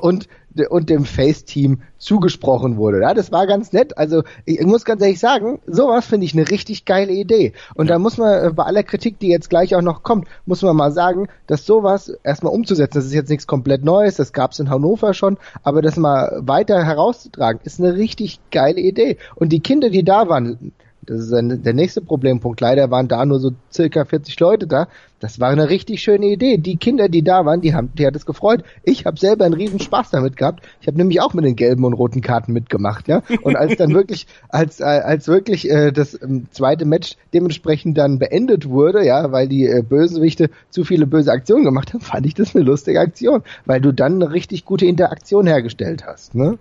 [0.00, 0.28] und,
[0.68, 3.00] und dem Face-Team zugesprochen wurde.
[3.00, 3.96] Ja, das war ganz nett.
[3.98, 7.52] Also ich, ich muss ganz ehrlich sagen, sowas finde ich eine richtig geile Idee.
[7.74, 7.94] Und ja.
[7.94, 10.76] da muss man äh, bei aller Kritik, die jetzt gleich auch noch kommt, muss man
[10.76, 14.60] mal sagen, dass sowas erstmal umzusetzen, das ist jetzt nichts komplett Neues, das gab es
[14.60, 19.18] in Hannover schon, aber das mal weiter herauszutragen, ist eine richtig geile Idee.
[19.34, 20.72] Und die Kinder, die da waren,
[21.06, 22.60] das ist ein, der nächste Problempunkt.
[22.60, 24.88] Leider waren da nur so circa 40 Leute da.
[25.24, 26.58] Das war eine richtig schöne Idee.
[26.58, 28.62] Die Kinder, die da waren, die haben, die hat es gefreut.
[28.82, 30.62] Ich habe selber einen riesen Spaß damit gehabt.
[30.82, 33.22] Ich habe nämlich auch mit den gelben und roten Karten mitgemacht, ja.
[33.40, 38.18] Und als dann wirklich, als äh, als wirklich äh, das ähm, zweite Match dementsprechend dann
[38.18, 42.34] beendet wurde, ja, weil die äh, Bösewichte zu viele böse Aktionen gemacht haben, fand ich
[42.34, 46.58] das eine lustige Aktion, weil du dann eine richtig gute Interaktion hergestellt hast, ne?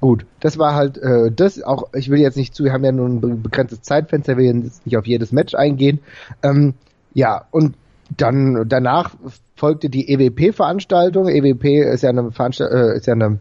[0.00, 1.62] Gut, das war halt äh, das.
[1.62, 4.64] Auch ich will jetzt nicht zu, wir haben ja nur ein begrenztes Zeitfenster, wir werden
[4.64, 5.98] jetzt nicht auf jedes Match eingehen.
[6.42, 6.72] Ähm,
[7.12, 7.74] ja, und
[8.16, 9.14] dann danach
[9.56, 11.28] folgte die EWP-Veranstaltung.
[11.28, 13.38] EWP ist ja eine Veranstalt äh, ist ja eine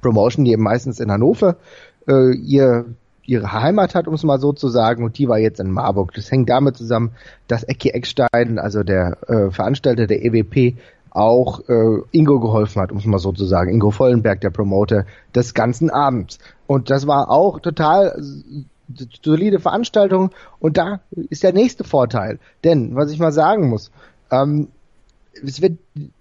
[0.00, 1.56] Promotion, die eben meistens in Hannover
[2.08, 2.86] äh, ihr
[3.30, 6.12] ihre Heimat hat, um es mal so zu sagen, und die war jetzt in Marburg.
[6.14, 7.12] Das hängt damit zusammen,
[7.46, 10.76] dass Ecki Eckstein, also der äh, Veranstalter der EWP,
[11.10, 13.72] auch äh, Ingo geholfen hat, um es mal so zu sagen.
[13.72, 16.38] Ingo Vollenberg, der Promoter des ganzen Abends.
[16.66, 18.20] Und das war auch total
[19.22, 20.30] solide Veranstaltung.
[20.58, 22.38] Und da ist der nächste Vorteil.
[22.64, 23.90] Denn, was ich mal sagen muss,
[24.30, 24.68] ähm,
[25.44, 25.78] es wird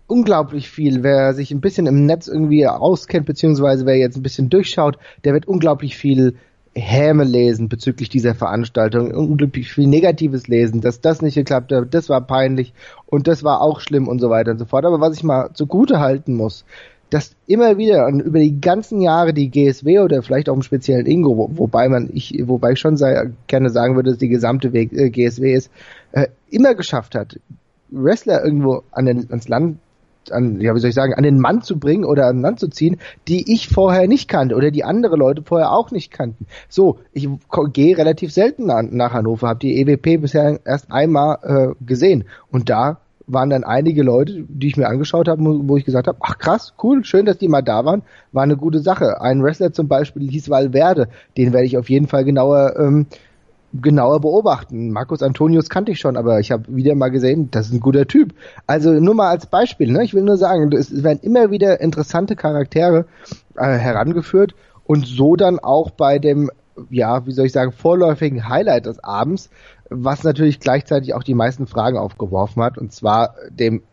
[0.08, 4.50] unglaublich viel, wer sich ein bisschen im Netz irgendwie auskennt, beziehungsweise wer jetzt ein bisschen
[4.50, 6.36] durchschaut, der wird unglaublich viel
[6.76, 12.10] Häme lesen bezüglich dieser Veranstaltung, unglaublich viel Negatives lesen, dass das nicht geklappt hat, das
[12.10, 12.74] war peinlich
[13.06, 14.86] und das war auch schlimm und so weiter und so fort.
[14.86, 16.66] Aber was ich mal zugute halten muss,
[17.10, 21.06] dass immer wieder und über die ganzen Jahre die GSW oder vielleicht auch im speziellen
[21.06, 24.74] Ingo, wo, wobei man ich, wobei ich schon sei, gerne sagen würde, dass die gesamte
[24.74, 25.72] Weg, äh, GSW ist,
[26.12, 27.40] äh, immer geschafft hat,
[27.90, 29.78] Wrestler irgendwo an den, ans Land
[30.32, 32.68] an, ja, wie soll ich sagen, an den Mann zu bringen oder an Land zu
[32.68, 36.46] ziehen, die ich vorher nicht kannte oder die andere Leute vorher auch nicht kannten.
[36.68, 37.28] So, ich
[37.74, 43.00] gehe relativ selten nach Hannover, habe die EWP bisher erst einmal äh, gesehen und da
[43.32, 46.74] waren dann einige Leute, die ich mir angeschaut habe, wo ich gesagt habe, ach krass,
[46.84, 49.22] cool, schön, dass die mal da waren, war eine gute Sache.
[49.22, 53.06] Ein Wrestler zum Beispiel hieß Valverde, den werde ich auf jeden Fall genauer ähm,
[53.74, 54.92] genauer beobachten.
[54.92, 58.08] Markus Antonius kannte ich schon, aber ich habe wieder mal gesehen, das ist ein guter
[58.08, 58.34] Typ.
[58.68, 60.04] Also nur mal als Beispiel, ne?
[60.04, 63.06] ich will nur sagen, es werden immer wieder interessante Charaktere
[63.56, 66.50] äh, herangeführt und so dann auch bei dem,
[66.90, 69.50] ja, wie soll ich sagen, vorläufigen Highlight des Abends,
[69.90, 73.84] was natürlich gleichzeitig auch die meisten Fragen aufgeworfen hat, und zwar dem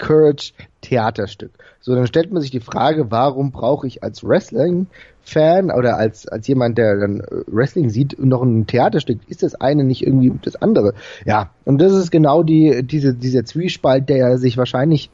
[0.00, 1.52] Courage Theaterstück.
[1.80, 6.48] So, dann stellt man sich die Frage, warum brauche ich als Wrestling-Fan oder als, als
[6.48, 9.20] jemand, der dann Wrestling sieht, noch ein Theaterstück?
[9.28, 10.94] Ist das eine nicht irgendwie das andere?
[11.26, 15.10] Ja, und das ist genau die, diese, dieser Zwiespalt, der sich wahrscheinlich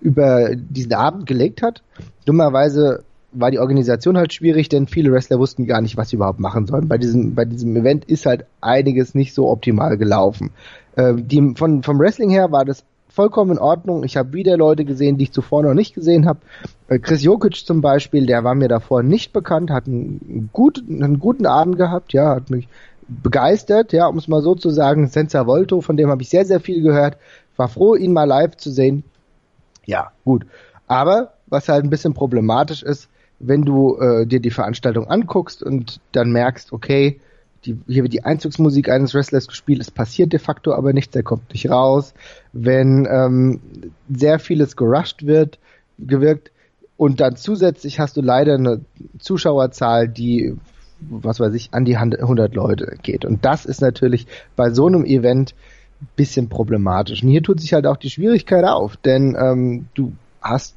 [0.00, 1.82] über diesen Abend gelegt hat.
[2.24, 6.40] Dummerweise war die Organisation halt schwierig, denn viele Wrestler wussten gar nicht, was sie überhaupt
[6.40, 6.88] machen sollen.
[6.88, 10.50] Bei diesem, bei diesem Event ist halt einiges nicht so optimal gelaufen.
[10.96, 14.04] Äh, die, von, vom Wrestling her war das vollkommen in Ordnung.
[14.04, 16.40] Ich habe wieder Leute gesehen, die ich zuvor noch nicht gesehen habe.
[16.88, 21.18] Äh, Chris Jokic zum Beispiel, der war mir davor nicht bekannt, hat einen, gut, einen
[21.18, 22.68] guten Abend gehabt, ja, hat mich
[23.08, 25.08] begeistert, ja, um es mal so zu sagen.
[25.08, 27.16] Senza Volto, von dem habe ich sehr, sehr viel gehört.
[27.56, 29.02] War froh, ihn mal live zu sehen.
[29.84, 30.46] Ja, gut.
[30.86, 33.08] Aber was halt ein bisschen problematisch ist,
[33.40, 37.20] wenn du äh, dir die Veranstaltung anguckst und dann merkst, okay,
[37.64, 41.22] die, hier wird die Einzugsmusik eines Wrestlers gespielt, es passiert de facto aber nichts, der
[41.22, 42.14] kommt nicht raus.
[42.52, 43.60] Wenn ähm,
[44.08, 45.58] sehr vieles gerusht wird,
[45.98, 46.52] gewirkt
[46.96, 48.80] und dann zusätzlich hast du leider eine
[49.18, 50.56] Zuschauerzahl, die
[51.00, 53.24] was weiß ich, an die 100 Leute geht.
[53.24, 55.54] Und das ist natürlich bei so einem Event
[56.16, 57.22] bisschen problematisch.
[57.22, 60.76] Und hier tut sich halt auch die Schwierigkeit auf, denn ähm, du hast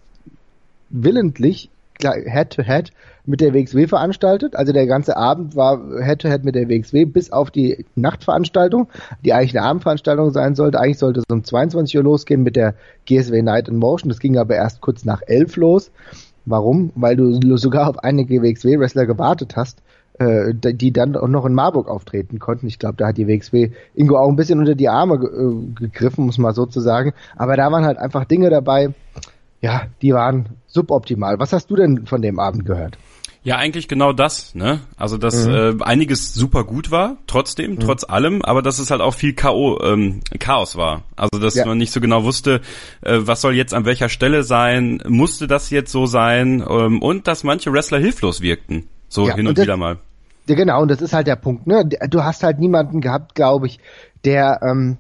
[0.90, 1.70] willentlich
[2.12, 2.92] Head-to-Head
[3.26, 4.56] mit der WXW veranstaltet.
[4.56, 8.90] Also der ganze Abend war Head-to-Head -head mit der WXW bis auf die Nachtveranstaltung,
[9.24, 10.80] die eigentlich eine Abendveranstaltung sein sollte.
[10.80, 14.10] Eigentlich sollte es um 22 Uhr losgehen mit der GSW Night in Motion.
[14.10, 15.92] Das ging aber erst kurz nach 11 los.
[16.46, 16.92] Warum?
[16.96, 19.82] Weil du sogar auf einige WXW-Wrestler gewartet hast.
[20.20, 22.68] äh, die dann auch noch in Marburg auftreten konnten.
[22.68, 26.26] Ich glaube, da hat die WXW Ingo auch ein bisschen unter die Arme äh, gegriffen,
[26.26, 27.14] muss man so zu sagen.
[27.36, 28.94] Aber da waren halt einfach Dinge dabei,
[29.64, 31.40] ja, die waren suboptimal.
[31.40, 32.98] Was hast du denn von dem Abend gehört?
[33.44, 34.82] Ja, eigentlich genau das, ne?
[34.98, 35.80] Also dass mhm.
[35.80, 37.80] äh, einiges super gut war, trotzdem, mhm.
[37.80, 41.04] trotz allem, aber dass es halt auch viel K.O., ähm, Chaos war.
[41.16, 41.66] Also dass ja.
[41.66, 42.60] man nicht so genau wusste,
[43.02, 47.28] äh, was soll jetzt an welcher Stelle sein, musste das jetzt so sein ähm, und
[47.28, 48.90] dass manche Wrestler hilflos wirkten.
[49.08, 49.98] So ja, hin und, und das, wieder mal.
[50.48, 51.88] Ja, genau, und das ist halt der Punkt, ne?
[52.10, 53.80] Du hast halt niemanden gehabt, glaube ich,
[54.26, 54.98] der ähm,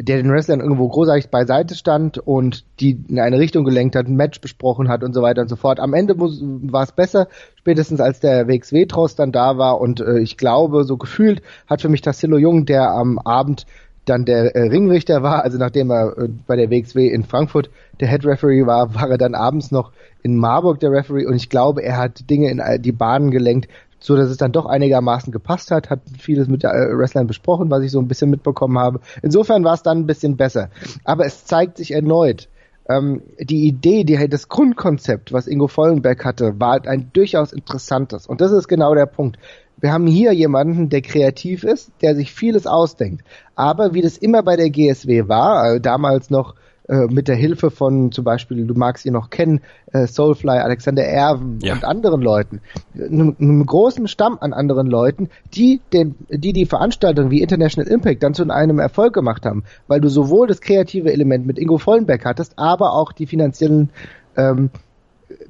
[0.00, 4.16] der den Wrestlern irgendwo großartig beiseite stand und die in eine Richtung gelenkt hat, ein
[4.16, 5.80] Match besprochen hat und so weiter und so fort.
[5.80, 10.36] Am Ende war es besser, spätestens als der WXW-Tross dann da war und äh, ich
[10.36, 13.66] glaube, so gefühlt hat für mich Tassilo Jung, der am Abend
[14.08, 18.08] dann der äh, Ringrichter war, also nachdem er äh, bei der WXW in Frankfurt der
[18.08, 21.82] Head Referee war, war er dann abends noch in Marburg der Referee und ich glaube,
[21.82, 23.68] er hat Dinge in die Bahnen gelenkt,
[24.00, 27.82] so dass es dann doch einigermaßen gepasst hat, hat vieles mit äh, Wrestlern besprochen, was
[27.82, 29.00] ich so ein bisschen mitbekommen habe.
[29.22, 30.70] Insofern war es dann ein bisschen besser.
[31.04, 32.48] Aber es zeigt sich erneut,
[32.88, 38.26] ähm, die Idee, die, das Grundkonzept, was Ingo Vollenberg hatte, war ein durchaus interessantes.
[38.26, 39.38] Und das ist genau der Punkt.
[39.80, 43.24] Wir haben hier jemanden, der kreativ ist, der sich vieles ausdenkt.
[43.54, 46.54] Aber wie das immer bei der GSW war, äh, damals noch
[46.88, 49.60] äh, mit der Hilfe von zum Beispiel, du magst ihn noch kennen,
[49.92, 51.74] äh, Soulfly, Alexander Erben ja.
[51.74, 52.62] und anderen Leuten,
[52.94, 58.22] einem, einem großen Stamm an anderen Leuten, die den, die die Veranstaltung wie International Impact
[58.22, 62.24] dann zu einem Erfolg gemacht haben, weil du sowohl das kreative Element mit Ingo Vollenbeck
[62.24, 63.90] hattest, aber auch die finanziellen
[64.36, 64.70] ähm,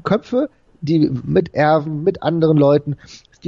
[0.03, 2.97] Köpfe, die mit Erben, mit anderen Leuten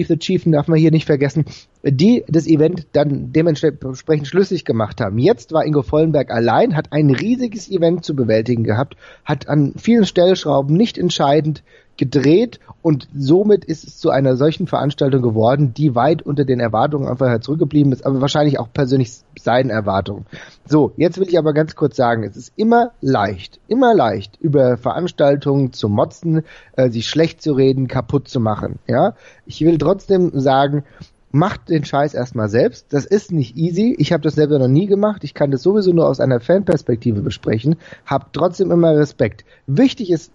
[0.01, 1.45] Steve the Chief darf man hier nicht vergessen,
[1.83, 5.19] die das Event dann dementsprechend schlüssig gemacht haben.
[5.19, 10.07] Jetzt war Ingo Vollenberg allein, hat ein riesiges Event zu bewältigen gehabt, hat an vielen
[10.07, 11.63] Stellschrauben nicht entscheidend
[12.01, 17.07] gedreht und somit ist es zu einer solchen Veranstaltung geworden, die weit unter den Erwartungen
[17.07, 20.25] einfach zurückgeblieben ist, aber wahrscheinlich auch persönlich seinen Erwartungen.
[20.67, 24.79] So, jetzt will ich aber ganz kurz sagen, es ist immer leicht, immer leicht, über
[24.79, 28.79] Veranstaltungen zu motzen, äh, sie schlecht zu reden, kaputt zu machen.
[28.87, 30.85] Ja, ich will trotzdem sagen,
[31.33, 32.87] macht den Scheiß erstmal selbst.
[32.95, 33.95] Das ist nicht easy.
[33.99, 35.23] Ich habe das selber noch nie gemacht.
[35.23, 37.77] Ich kann das sowieso nur aus einer Fanperspektive besprechen.
[38.07, 39.45] Hab trotzdem immer Respekt.
[39.67, 40.33] Wichtig ist,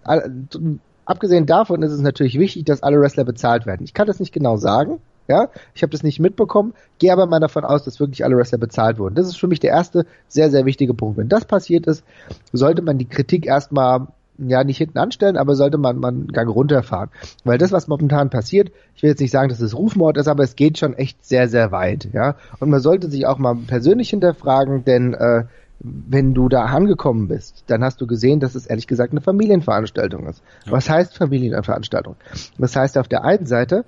[1.06, 3.84] abgesehen davon ist es natürlich wichtig, dass alle Wrestler bezahlt werden.
[3.84, 5.00] Ich kann das nicht genau sagen.
[5.28, 8.58] Ja, ich habe das nicht mitbekommen, gehe aber mal davon aus, dass wirklich alle Wrestler
[8.58, 9.16] bezahlt wurden.
[9.16, 11.18] Das ist für mich der erste sehr, sehr wichtige Punkt.
[11.18, 12.04] Wenn das passiert ist,
[12.52, 14.06] sollte man die Kritik erstmal
[14.38, 17.10] ja nicht hinten anstellen, aber sollte man mal einen Gang runterfahren.
[17.44, 20.44] Weil das, was momentan passiert, ich will jetzt nicht sagen, dass es Rufmord ist, aber
[20.44, 22.36] es geht schon echt sehr, sehr weit, ja.
[22.60, 25.44] Und man sollte sich auch mal persönlich hinterfragen, denn äh,
[25.78, 30.26] wenn du da angekommen bist, dann hast du gesehen, dass es ehrlich gesagt eine Familienveranstaltung
[30.26, 30.42] ist.
[30.64, 30.72] Ja.
[30.72, 32.16] Was heißt Familienveranstaltung?
[32.58, 33.84] Das heißt auf der einen Seite,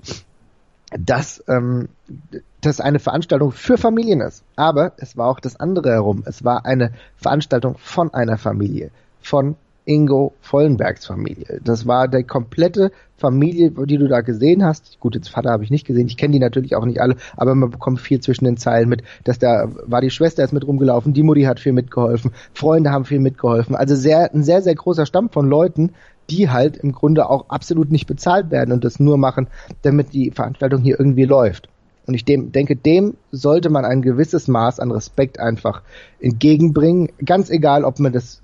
[0.90, 1.88] dass ähm,
[2.60, 4.42] das eine Veranstaltung für Familien ist.
[4.56, 6.22] Aber es war auch das andere herum.
[6.26, 9.56] Es war eine Veranstaltung von einer Familie, von
[9.88, 11.60] Ingo Vollenbergs Familie.
[11.64, 15.00] Das war der komplette Familie, die du da gesehen hast.
[15.00, 17.54] Gut, jetzt Vater habe ich nicht gesehen, ich kenne die natürlich auch nicht alle, aber
[17.54, 21.14] man bekommt viel zwischen den Zeilen mit, dass da war die Schwester ist mit rumgelaufen,
[21.14, 23.74] die Mutti hat viel mitgeholfen, Freunde haben viel mitgeholfen.
[23.74, 25.94] Also sehr, ein sehr, sehr großer Stamm von Leuten,
[26.28, 29.46] die halt im Grunde auch absolut nicht bezahlt werden und das nur machen,
[29.80, 31.70] damit die Veranstaltung hier irgendwie läuft.
[32.06, 35.82] Und ich dem, denke, dem sollte man ein gewisses Maß an Respekt einfach
[36.20, 37.08] entgegenbringen.
[37.24, 38.42] Ganz egal, ob man das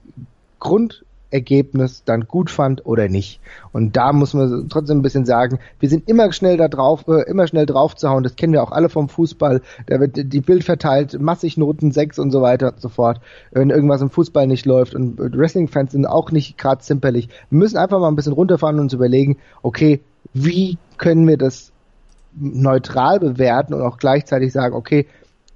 [0.58, 1.04] Grund,
[1.34, 3.40] Ergebnis dann gut fand oder nicht.
[3.72, 7.28] Und da muss man trotzdem ein bisschen sagen, wir sind immer schnell da drauf, äh,
[7.28, 8.22] immer schnell drauf zu hauen.
[8.22, 9.60] Das kennen wir auch alle vom Fußball.
[9.86, 13.20] Da wird die Bild verteilt, massig Noten 6 und so weiter und so fort,
[13.50, 14.94] wenn irgendwas im Fußball nicht läuft.
[14.94, 17.28] Und Wrestling-Fans sind auch nicht gerade zimperlich.
[17.50, 20.00] Wir müssen einfach mal ein bisschen runterfahren und uns überlegen, okay,
[20.32, 21.72] wie können wir das
[22.36, 25.06] neutral bewerten und auch gleichzeitig sagen, okay,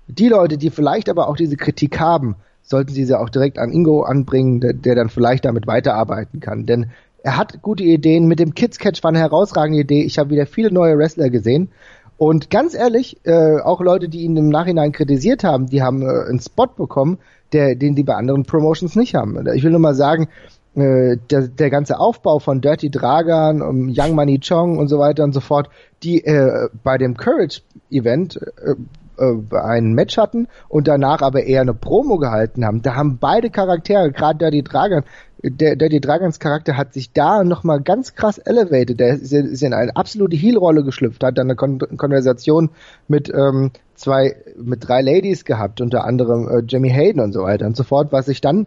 [0.08, 2.36] die Leute, die vielleicht aber auch diese Kritik haben,
[2.68, 6.66] sollten Sie sie auch direkt an Ingo anbringen, der, der dann vielleicht damit weiterarbeiten kann.
[6.66, 6.90] Denn
[7.22, 8.26] er hat gute Ideen.
[8.26, 10.02] Mit dem Kids Catch war eine herausragende Idee.
[10.02, 11.70] Ich habe wieder viele neue Wrestler gesehen.
[12.18, 16.28] Und ganz ehrlich, äh, auch Leute, die ihn im Nachhinein kritisiert haben, die haben äh,
[16.28, 17.18] einen Spot bekommen,
[17.52, 19.46] der, den die bei anderen Promotions nicht haben.
[19.54, 20.28] Ich will nur mal sagen,
[20.74, 25.24] äh, der, der ganze Aufbau von Dirty Dragan, um Young Money Chong und so weiter
[25.24, 25.70] und so fort,
[26.02, 28.74] die äh, bei dem Courage Event äh,
[29.18, 32.82] äh, ein Match hatten und danach aber eher eine Promo gehalten haben.
[32.82, 35.02] Da haben beide Charaktere, gerade Dirty Dragon,
[35.42, 38.98] der Dirty Dragons Charakter hat sich da nochmal ganz krass elevated.
[38.98, 42.70] Der ist, ist in eine absolute Heel-Rolle geschlüpft, hat dann eine Kon Konversation
[43.06, 47.66] mit ähm, zwei, mit drei Ladies gehabt, unter anderem äh, Jamie Hayden und so weiter
[47.66, 48.66] und so fort, was sich dann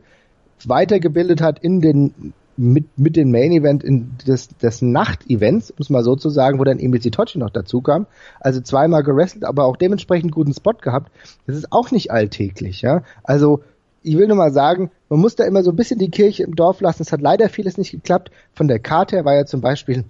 [0.64, 6.04] weitergebildet hat in den mit, mit dem Main Event in des, des Nacht-Events, muss man
[6.04, 8.06] so zu sagen, wo dann Emil Sitochi noch dazu kam.
[8.40, 11.12] Also zweimal gewrestelt, aber auch dementsprechend guten Spot gehabt.
[11.48, 13.04] Das ist auch nicht alltäglich, ja.
[13.24, 13.64] Also,
[14.04, 16.56] ich will nur mal sagen, man muss da immer so ein bisschen die Kirche im
[16.56, 17.02] Dorf lassen.
[17.02, 18.32] Es hat leider vieles nicht geklappt.
[18.54, 20.06] Von der Karte her war ja zum Beispiel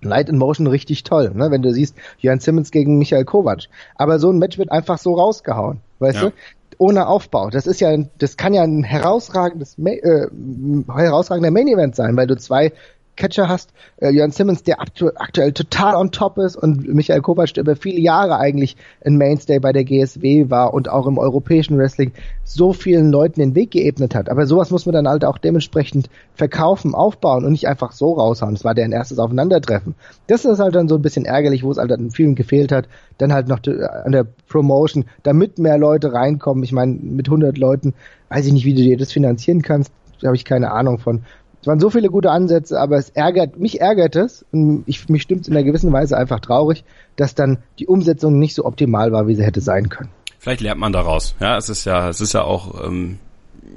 [0.00, 1.50] Light in Motion richtig toll, ne?
[1.50, 3.68] wenn du siehst, Jan Simmons gegen Michael Kovac.
[3.94, 6.30] Aber so ein Match wird einfach so rausgehauen, weißt ja.
[6.30, 6.34] du?
[6.78, 7.50] Ohne Aufbau.
[7.50, 10.26] Das ist ja, das kann ja ein herausragendes, äh,
[10.88, 12.72] herausragender Main Event sein, weil du zwei
[13.16, 17.52] Catcher hast, äh, Jörn Simmons, der aktu aktuell total on top ist und Michael Kovac,
[17.54, 21.76] der über viele Jahre eigentlich ein Mainstay bei der GSW war und auch im europäischen
[21.76, 22.12] Wrestling
[22.44, 24.30] so vielen Leuten den Weg geebnet hat.
[24.30, 28.54] Aber sowas muss man dann halt auch dementsprechend verkaufen, aufbauen und nicht einfach so raushauen.
[28.54, 29.94] Das war deren erstes Aufeinandertreffen.
[30.26, 32.88] Das ist halt dann so ein bisschen ärgerlich, wo es halt an vielen gefehlt hat.
[33.18, 33.60] Dann halt noch
[34.04, 36.64] an der Promotion, damit mehr Leute reinkommen.
[36.64, 37.94] Ich meine, mit 100 Leuten
[38.30, 39.92] weiß ich nicht, wie du dir das finanzieren kannst.
[40.20, 41.24] Da habe ich keine Ahnung von.
[41.62, 45.22] Es waren so viele gute Ansätze, aber es ärgert, mich ärgert es, und ich, mich
[45.22, 49.12] stimmt es in einer gewissen Weise einfach traurig, dass dann die Umsetzung nicht so optimal
[49.12, 50.10] war, wie sie hätte sein können.
[50.40, 51.36] Vielleicht lernt man daraus.
[51.38, 53.20] Ja, es ist ja, es ist ja auch ähm,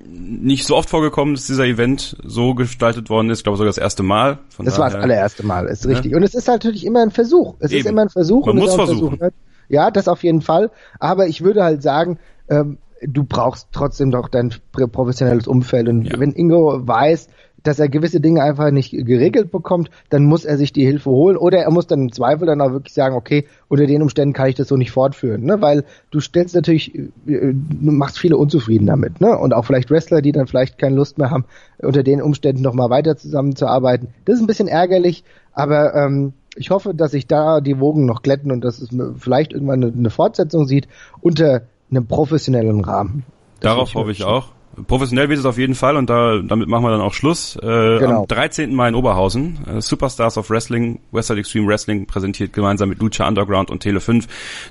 [0.08, 3.40] nicht so oft vorgekommen, dass dieser Event so gestaltet worden ist.
[3.40, 4.40] Ich glaube sogar das erste Mal.
[4.50, 6.14] Von das war das allererste Mal, ist richtig.
[6.14, 6.18] Ja.
[6.18, 7.54] Und es ist natürlich immer ein Versuch.
[7.60, 7.82] Es Eben.
[7.82, 8.48] ist immer ein Versuch.
[8.48, 9.20] Man muss versuchen.
[9.20, 9.36] Versuch.
[9.70, 10.72] Ja, das auf jeden Fall.
[11.00, 12.18] Aber ich würde halt sagen,
[12.50, 15.88] ähm, du brauchst trotzdem doch dein professionelles Umfeld.
[15.88, 16.20] Und ja.
[16.20, 17.28] wenn Ingo weiß,
[17.66, 21.36] dass er gewisse Dinge einfach nicht geregelt bekommt, dann muss er sich die Hilfe holen
[21.36, 24.48] oder er muss dann im Zweifel dann auch wirklich sagen, okay, unter den Umständen kann
[24.48, 25.62] ich das so nicht fortführen, ne?
[25.62, 29.38] weil du stellst natürlich, äh, du machst viele unzufrieden damit, ne?
[29.38, 31.46] Und auch vielleicht Wrestler, die dann vielleicht keine Lust mehr haben,
[31.80, 34.10] unter den Umständen nochmal weiter zusammenzuarbeiten.
[34.26, 35.24] Das ist ein bisschen ärgerlich,
[35.54, 39.54] aber ähm, ich hoffe, dass sich da die Wogen noch glätten und dass es vielleicht
[39.54, 40.88] irgendwann eine, eine Fortsetzung sieht
[41.22, 43.24] unter einem professionellen Rahmen.
[43.60, 44.55] Das Darauf hoffe ich auch.
[44.88, 47.56] Professionell wird es auf jeden Fall und da, damit machen wir dann auch Schluss.
[47.56, 48.22] Äh, genau.
[48.22, 48.74] Am 13.
[48.74, 53.72] Mai in Oberhausen, äh, Superstars of Wrestling, Westside Extreme Wrestling präsentiert gemeinsam mit Lucha Underground
[53.72, 54.28] und Tele 5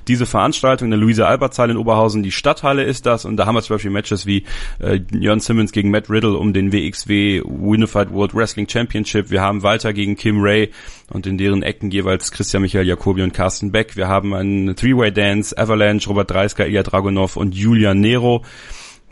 [0.07, 2.23] diese Veranstaltung in der Luise-Albert-Zahl in Oberhausen.
[2.23, 4.43] Die Stadthalle ist das und da haben wir zum Beispiel Matches wie
[4.79, 9.31] äh, Jörn Simmons gegen Matt Riddle um den WXW Unified World Wrestling Championship.
[9.31, 10.71] Wir haben Walter gegen Kim Ray
[11.11, 13.95] und in deren Ecken jeweils Christian Michael Jacobi und Carsten Beck.
[13.95, 18.43] Wir haben einen Three-Way Dance, Avalanche, Robert Dreisker, Ilya Dragunov und Julian Nero.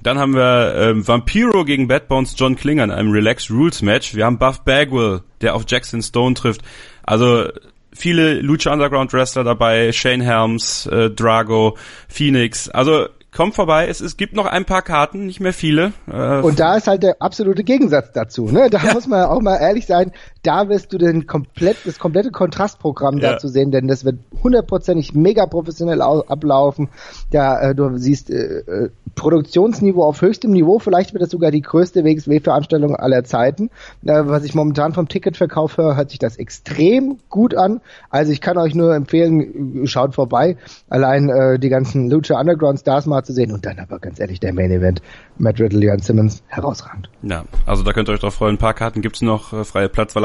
[0.04, 4.16] Dann haben wir ähm, Vampiro gegen Bad Bones John Klinger in einem Relax Rules Match.
[4.16, 6.62] Wir haben Buff Bagwell, der auf Jackson Stone trifft.
[7.04, 7.48] Also
[7.94, 12.70] viele Lucha Underground Wrestler dabei, Shane Helms, äh, Drago, Phoenix.
[12.70, 15.94] Also kommt vorbei, es, es gibt noch ein paar Karten, nicht mehr viele.
[16.12, 18.50] Äh, und da ist halt der absolute Gegensatz dazu.
[18.50, 18.70] Ne?
[18.70, 18.94] Da ja.
[18.94, 20.12] muss man auch mal ehrlich sein,
[20.44, 23.32] da wirst du den komplett, das komplette Kontrastprogramm ja.
[23.32, 26.90] dazu sehen, denn das wird hundertprozentig mega professionell ablaufen.
[27.32, 31.62] Da äh, du siehst äh, äh, Produktionsniveau auf höchstem Niveau, vielleicht wird das sogar die
[31.62, 33.70] größte WXW-Veranstaltung aller Zeiten.
[34.04, 37.80] Äh, was ich momentan vom Ticketverkauf höre, hört sich das extrem gut an.
[38.10, 40.58] Also ich kann euch nur empfehlen, schaut vorbei.
[40.90, 44.42] Allein äh, die ganzen Lucha Underground Stars mal zu sehen und dann aber ganz ehrlich
[44.42, 45.02] der Main Event,
[45.38, 47.10] Matt Riddle, Jan Simmons, herausragend.
[47.22, 48.56] Ja, also da könnt ihr euch drauf freuen.
[48.56, 49.64] Ein paar Karten gibt's noch, äh,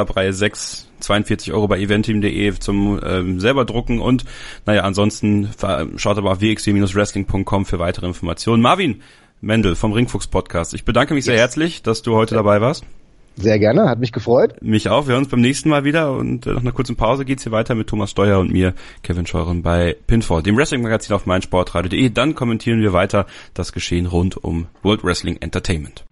[0.09, 4.25] freie Platzwallerreihe 6, 42 Euro bei eventeam.de zum ähm, selber drucken und
[4.66, 5.49] naja, ansonsten
[5.97, 8.62] schaut aber auf wxw-wrestling.com für weitere Informationen.
[8.62, 9.03] Marvin
[9.40, 10.75] Mendel vom Ringfuchs Podcast.
[10.75, 11.33] Ich bedanke mich yes.
[11.33, 12.85] sehr herzlich, dass du heute dabei warst.
[13.37, 14.57] Sehr gerne, hat mich gefreut.
[14.62, 15.07] Mich auch.
[15.07, 17.53] Wir hören uns beim nächsten Mal wieder und äh, nach einer kurzen Pause geht's hier
[17.53, 22.11] weiter mit Thomas Steuer und mir, Kevin Scheuren, bei Pinfall, dem Wrestling-Magazin auf meinsportradio.de.
[22.11, 26.08] Dann kommentieren wir weiter das Geschehen rund um World Wrestling Entertainment.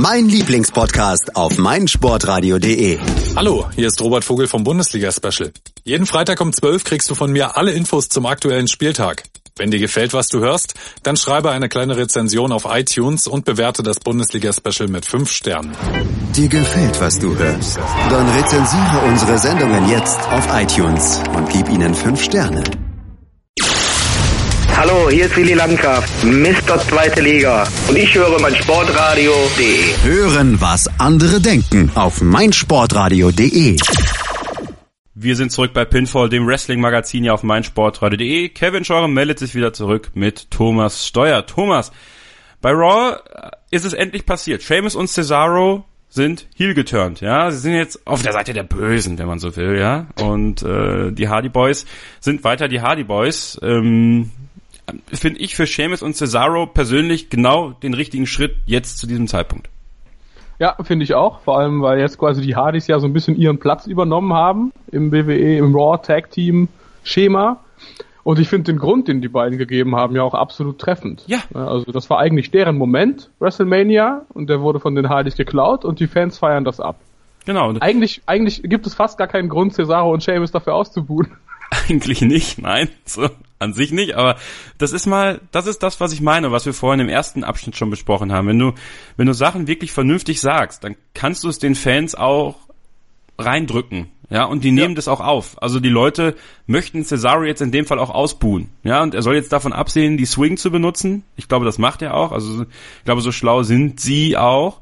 [0.00, 2.98] Mein Lieblingspodcast auf meinsportradio.de.
[3.34, 5.52] Hallo, hier ist Robert Vogel vom Bundesliga Special.
[5.84, 9.24] Jeden Freitag um 12 kriegst du von mir alle Infos zum aktuellen Spieltag.
[9.56, 13.82] Wenn dir gefällt, was du hörst, dann schreibe eine kleine Rezension auf iTunes und bewerte
[13.82, 15.76] das Bundesliga-Special mit 5 Sternen.
[16.34, 17.78] Dir gefällt, was du hörst?
[18.08, 22.89] Dann rezensiere unsere Sendungen jetzt auf iTunes und gib ihnen 5 Sterne.
[24.80, 26.78] Hallo, hier ist Willi Landgraf, Mr.
[26.78, 27.68] Zweite Liga.
[27.86, 29.94] Und ich höre mein Sportradio.de.
[30.04, 33.76] Hören, was andere denken auf meinsportradio.de.
[35.14, 38.48] Wir sind zurück bei Pinfall, dem Wrestling-Magazin hier auf meinsportradio.de.
[38.48, 41.44] Kevin Scheurer meldet sich wieder zurück mit Thomas Steuer.
[41.44, 41.92] Thomas,
[42.62, 43.18] bei Raw
[43.70, 44.62] ist es endlich passiert.
[44.62, 47.50] Seamus und Cesaro sind heel geturnt, ja.
[47.50, 50.06] Sie sind jetzt auf der Seite der Bösen, wenn man so will, ja.
[50.22, 51.84] Und äh, die Hardy Boys
[52.18, 53.60] sind weiter die Hardy Boys.
[53.62, 54.30] Ähm,
[55.12, 59.68] Finde ich für Seamus und Cesaro persönlich genau den richtigen Schritt jetzt zu diesem Zeitpunkt.
[60.58, 61.40] Ja, finde ich auch.
[61.40, 64.72] Vor allem, weil jetzt quasi die Hardys ja so ein bisschen ihren Platz übernommen haben
[64.92, 66.68] im WWE, im Raw Tag Team
[67.02, 67.60] Schema.
[68.22, 71.24] Und ich finde den Grund, den die beiden gegeben haben, ja auch absolut treffend.
[71.26, 71.40] Ja.
[71.54, 75.98] Also das war eigentlich deren Moment, WrestleMania, und der wurde von den Hardys geklaut und
[75.98, 76.96] die Fans feiern das ab.
[77.46, 77.72] Genau.
[77.80, 81.28] Eigentlich, eigentlich gibt es fast gar keinen Grund, Cesaro und Sheamus dafür auszubuhen.
[81.88, 83.28] Eigentlich nicht, nein, so
[83.60, 84.36] an sich nicht, aber
[84.78, 87.76] das ist mal, das ist das, was ich meine, was wir vorhin im ersten Abschnitt
[87.76, 88.48] schon besprochen haben.
[88.48, 88.72] Wenn du,
[89.16, 92.56] wenn du Sachen wirklich vernünftig sagst, dann kannst du es den Fans auch
[93.38, 95.62] reindrücken, ja, und die nehmen das auch auf.
[95.62, 96.36] Also die Leute
[96.66, 100.16] möchten Cesaro jetzt in dem Fall auch ausbuhen, ja, und er soll jetzt davon absehen,
[100.16, 101.24] die Swing zu benutzen.
[101.36, 102.32] Ich glaube, das macht er auch.
[102.32, 104.80] Also ich glaube, so schlau sind sie auch.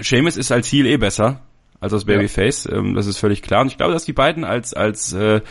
[0.00, 1.42] Seamus ist als Heel eh besser
[1.84, 3.60] als als Babyface, ähm, das ist völlig klar.
[3.60, 5.42] Und ich glaube, dass die beiden als als äh,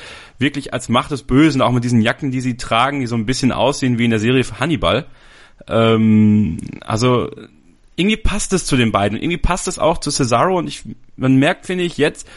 [0.44, 3.26] wirklich als Macht des Bösen, auch mit diesen Jacken, die sie tragen, die so ein
[3.26, 5.08] bisschen aussehen wie in der Serie Hannibal.
[5.68, 7.32] Ähm, also
[7.96, 9.18] irgendwie passt es zu den beiden.
[9.18, 10.84] Irgendwie passt es auch zu Cesaro und ich,
[11.16, 12.28] man merkt, finde ich, jetzt,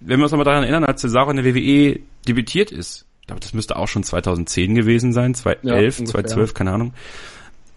[0.00, 3.40] wenn wir uns nochmal daran erinnern, als Cesaro in der WWE debütiert ist, ich glaube,
[3.40, 6.94] das müsste auch schon 2010 gewesen sein, 2011, Ja, 2012, keine Ahnung.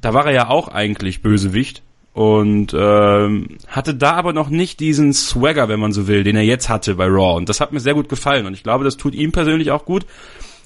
[0.01, 1.83] Da war er ja auch eigentlich Bösewicht
[2.15, 6.43] und ähm, hatte da aber noch nicht diesen Swagger, wenn man so will, den er
[6.43, 7.35] jetzt hatte bei Raw.
[7.35, 9.83] Und das hat mir sehr gut gefallen und ich glaube, das tut ihm persönlich auch
[9.83, 10.05] gut.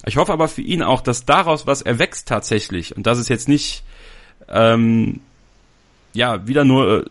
[0.05, 3.49] Ich hoffe aber für ihn auch, dass daraus was erwächst tatsächlich und dass es jetzt
[3.49, 3.81] nicht
[4.47, 5.21] ähm,
[6.13, 7.05] ja wieder nur äh,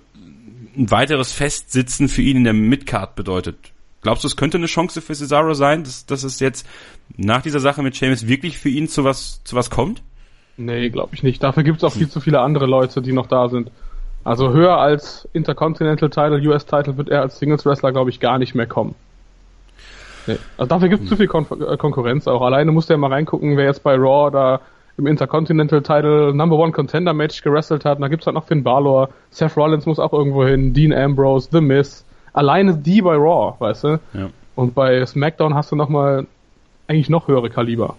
[0.76, 3.56] ein weiteres Festsitzen für ihn in der Midcard bedeutet.
[4.02, 6.64] Glaubst du, es könnte eine Chance für Cesaro sein, dass, dass es jetzt
[7.16, 10.00] nach dieser Sache mit Sheamus wirklich für ihn zu was zu was kommt?
[10.56, 11.42] Nee, glaube ich nicht.
[11.42, 13.72] Dafür gibt es auch viel zu viele andere Leute, die noch da sind.
[14.24, 18.38] Also höher als Intercontinental Title, US Title wird er als Singles Wrestler, glaube ich, gar
[18.38, 18.94] nicht mehr kommen.
[20.26, 20.36] Nee.
[20.58, 22.42] Also dafür gibt es zu viel Kon äh, Konkurrenz auch.
[22.42, 24.60] Alleine musst du ja mal reingucken, wer jetzt bei Raw da
[24.98, 27.98] im Intercontinental Title Number One Contender Match gewrestelt hat.
[27.98, 31.48] Und da gibt's halt noch Finn Balor, Seth Rollins muss auch irgendwo hin, Dean Ambrose,
[31.50, 32.04] The Miz.
[32.32, 34.00] Alleine die bei Raw, weißt du?
[34.12, 34.28] Ja.
[34.54, 36.26] Und bei SmackDown hast du nochmal
[36.88, 37.96] eigentlich noch höhere Kaliber.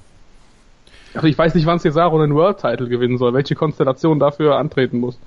[1.13, 4.99] Also ich weiß nicht, wann Cesaro einen World Title gewinnen soll, welche Konstellation dafür antreten
[4.99, 5.17] muss.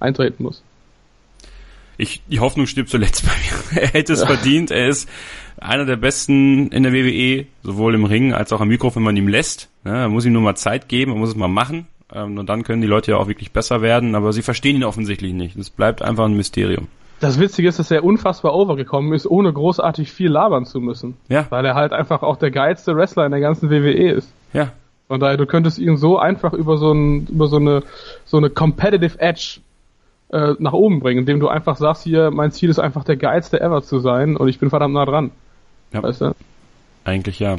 [0.00, 0.62] Eintreten muss.
[1.98, 3.82] Ich, die Hoffnung stirbt zuletzt bei mir.
[3.82, 4.70] Er hätte es verdient.
[4.70, 5.08] Er ist
[5.58, 9.16] einer der besten in der WWE, sowohl im Ring als auch am Mikro, wenn man
[9.16, 9.68] ihm lässt.
[9.84, 11.86] Ja, man muss ihm nur mal Zeit geben, man muss es mal machen.
[12.12, 14.14] Ähm, und dann können die Leute ja auch wirklich besser werden.
[14.14, 15.56] Aber sie verstehen ihn offensichtlich nicht.
[15.56, 16.88] Es bleibt einfach ein Mysterium.
[17.20, 21.16] Das Witzige ist, dass er unfassbar overgekommen ist, ohne großartig viel labern zu müssen.
[21.28, 21.46] Ja.
[21.50, 24.32] Weil er halt einfach auch der geilste Wrestler in der ganzen WWE ist.
[24.52, 24.72] Ja.
[25.12, 27.82] Von daher, du könntest ihn so einfach über so, ein, über so eine,
[28.24, 29.60] so eine Competitive Edge
[30.32, 33.60] äh, nach oben bringen, indem du einfach sagst, hier, mein Ziel ist einfach der geilste
[33.60, 35.30] ever zu sein und ich bin verdammt nah dran.
[35.92, 36.02] Ja.
[36.02, 36.34] Weißt du?
[37.04, 37.58] Eigentlich ja.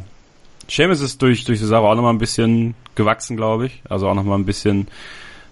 [0.68, 3.84] Sheamus ist durch, durch Cesaro auch nochmal ein bisschen gewachsen, glaube ich.
[3.88, 4.88] Also auch nochmal ein bisschen.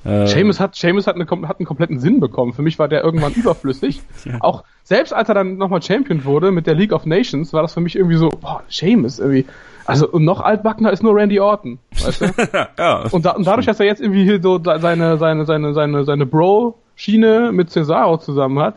[0.03, 2.53] Äh, Seamus hat, Seamus hat, eine, hat einen kompletten Sinn bekommen.
[2.53, 4.01] Für mich war der irgendwann überflüssig.
[4.25, 4.37] Ja.
[4.39, 7.75] Auch selbst als er dann nochmal Champion wurde mit der League of Nations, war das
[7.75, 9.45] für mich irgendwie so, boah, Seamus irgendwie.
[9.91, 12.25] Also und noch altbackener ist nur Randy Orton, weißt du?
[12.77, 13.05] ja.
[13.11, 16.25] Und, da, und dadurch, dass er jetzt irgendwie hier so seine, seine, seine, seine, seine
[16.25, 18.75] Bro-Schiene mit Cesaro zusammen hat,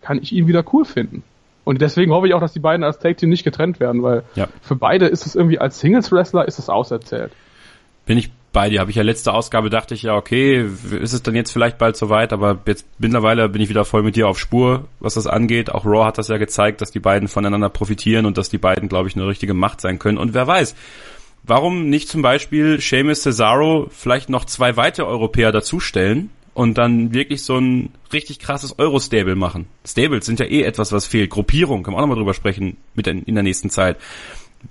[0.00, 1.22] kann ich ihn wieder cool finden.
[1.64, 4.48] Und deswegen hoffe ich auch, dass die beiden als Tag-Team nicht getrennt werden, weil Ja.
[4.62, 7.32] für beide ist es irgendwie als Singles-Wrestler ist es auserzählt.
[8.06, 8.80] bin ich bei dir.
[8.80, 10.66] Habe ich ja letzte Ausgabe dachte ich ja, okay,
[11.00, 14.16] ist es dann jetzt vielleicht bald soweit, aber jetzt mittlerweile bin ich wieder voll mit
[14.16, 15.70] dir auf Spur, was das angeht.
[15.70, 18.88] Auch Raw hat das ja gezeigt, dass die beiden voneinander profitieren und dass die beiden,
[18.88, 20.18] glaube ich, eine richtige Macht sein können.
[20.18, 20.74] Und wer weiß,
[21.44, 27.44] warum nicht zum Beispiel Sheamus Cesaro vielleicht noch zwei weitere Europäer dazustellen und dann wirklich
[27.44, 29.66] so ein richtig krasses Euro-Stable machen.
[29.86, 31.30] Stables sind ja eh etwas, was fehlt.
[31.30, 33.96] Gruppierung, können wir auch nochmal drüber sprechen mit der, in der nächsten Zeit.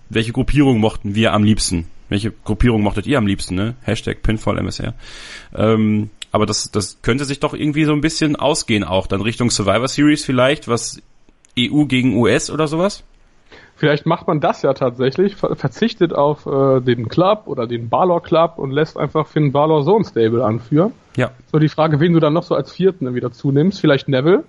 [0.09, 1.88] Welche Gruppierung mochten wir am liebsten?
[2.10, 3.76] Welche Gruppierung mochtet ihr am liebsten, ne?
[3.82, 4.93] Hashtag Pinfall MSR.
[5.55, 9.49] Ähm, aber das, das könnte sich doch irgendwie so ein bisschen ausgehen auch, dann Richtung
[9.49, 11.01] Survivor Series vielleicht, was
[11.58, 13.03] EU gegen US oder sowas?
[13.76, 18.24] Vielleicht macht man das ja tatsächlich, ver verzichtet auf äh, den Club oder den Balor
[18.24, 20.93] Club und lässt einfach Finn Balor so ein Stable anführen.
[21.16, 21.32] Ja.
[21.51, 24.43] So die Frage, wen du dann noch so als Vierten wieder zunimmst, vielleicht Neville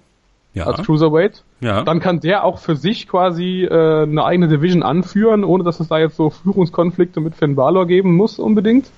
[0.55, 0.65] Ja.
[0.65, 1.45] als Cruiserweight.
[1.61, 1.83] ja.
[1.83, 5.89] Dann kann der auch für sich quasi äh, eine eigene Division anführen, ohne dass es
[5.89, 8.91] da jetzt so Führungskonflikte mit Finn Balor geben muss unbedingt.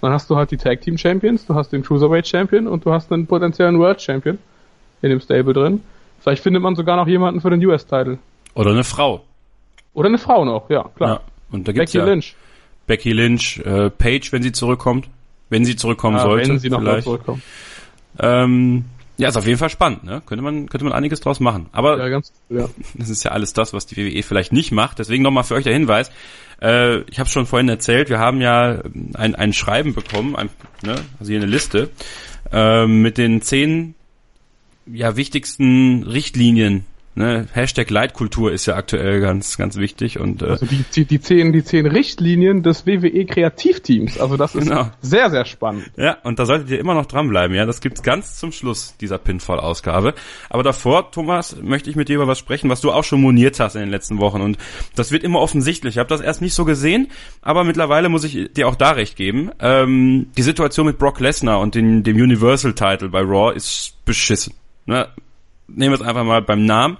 [0.00, 2.92] Dann hast du halt die Tag Team Champions, du hast den Cruiserweight Champion und du
[2.92, 4.38] hast einen potenziellen World Champion
[5.02, 5.82] in dem Stable drin.
[6.20, 8.18] Vielleicht findet man sogar noch jemanden für den US-Title.
[8.54, 9.20] Oder eine Frau.
[9.92, 11.08] Oder eine Frau noch, ja, klar.
[11.08, 11.20] Ja.
[11.52, 12.34] Und da gibt's Becky ja Lynch.
[12.86, 15.08] Becky Lynch, äh, Paige, wenn sie zurückkommt.
[15.50, 16.48] Wenn sie zurückkommen Ah, sollte.
[16.48, 17.04] wenn sie noch mal vielleicht.
[17.04, 17.42] zurückkommt.
[18.18, 18.84] Ähm,
[19.20, 20.22] ja, ist auf jeden Fall spannend, ne?
[20.24, 21.66] Könnte man, könnte man einiges draus machen.
[21.72, 22.68] Aber Ja, ganz, ja.
[22.94, 24.98] das ist ja alles das, was die WWE vielleicht nicht macht.
[24.98, 26.10] Deswegen nochmal für euch der Hinweis.
[26.60, 28.82] Äh, ich habe schon vorhin erzählt, wir haben ja
[29.14, 30.50] ein, ein Schreiben bekommen, ein,
[30.82, 31.90] ne, also hier eine Liste,
[32.52, 33.94] äh, mit den zehn
[34.86, 36.84] ja, wichtigsten Richtlinien
[37.16, 37.48] Ne?
[37.52, 41.64] Hashtag Leitkultur ist ja aktuell ganz, ganz wichtig und äh, Also die, die, zehn, die
[41.64, 44.18] zehn Richtlinien des WWE Kreativteams.
[44.20, 44.90] Also das ist Genau.
[45.02, 45.90] sehr, sehr spannend.
[45.96, 47.66] Ja, und da solltet ihr immer noch dranbleiben, ja.
[47.66, 50.14] Das gibt's ganz zum Schluss dieser Pinfall-Ausgabe.
[50.48, 53.58] Aber davor, Thomas, möchte ich mit dir über was sprechen, was du auch schon moniert
[53.58, 54.40] hast in den letzten Wochen.
[54.40, 54.56] Und
[54.94, 55.94] das wird immer offensichtlich.
[55.96, 57.08] Ich habe das erst nicht so gesehen,
[57.42, 59.50] aber mittlerweile muss ich dir auch da recht geben.
[59.58, 64.54] Ähm, die Situation mit Brock Lesnar und den, dem Universal-Title bei Raw ist beschissen.
[64.86, 65.08] Ne?
[65.74, 66.98] Nehmen wir es einfach mal beim Namen.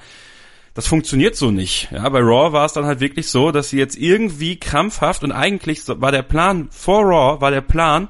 [0.75, 1.89] Das funktioniert so nicht.
[1.91, 5.33] Ja, bei Raw war es dann halt wirklich so, dass sie jetzt irgendwie krampfhaft und
[5.33, 8.09] eigentlich war der Plan vor Raw war der Plan,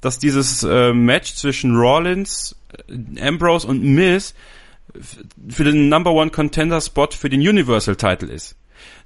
[0.00, 2.56] dass dieses äh, Match zwischen Rollins,
[2.88, 4.34] äh, Ambrose und Miz
[5.48, 8.56] für den Number One Contender Spot für den Universal Title ist.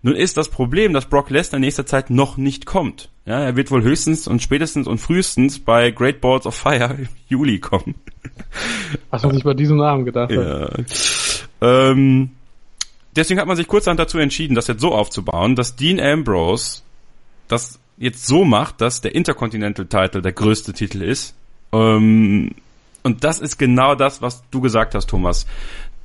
[0.02, 3.10] Nun ist das Problem, dass Brock Lesnar in nächster Zeit noch nicht kommt.
[3.24, 7.08] Ja, er wird wohl höchstens und spätestens und frühestens bei Great Balls of Fire im
[7.28, 7.94] Juli kommen.
[9.10, 10.86] Was man sich bei diesem Namen gedacht hat.
[11.60, 11.90] Ja.
[11.90, 12.30] Ähm,
[13.14, 16.82] deswegen hat man sich kurzerhand dazu entschieden, das jetzt so aufzubauen, dass Dean Ambrose
[17.48, 21.34] das jetzt so macht, dass der Intercontinental Title der größte Titel ist.
[21.72, 22.52] Ähm,
[23.02, 25.46] und das ist genau das, was du gesagt hast, Thomas.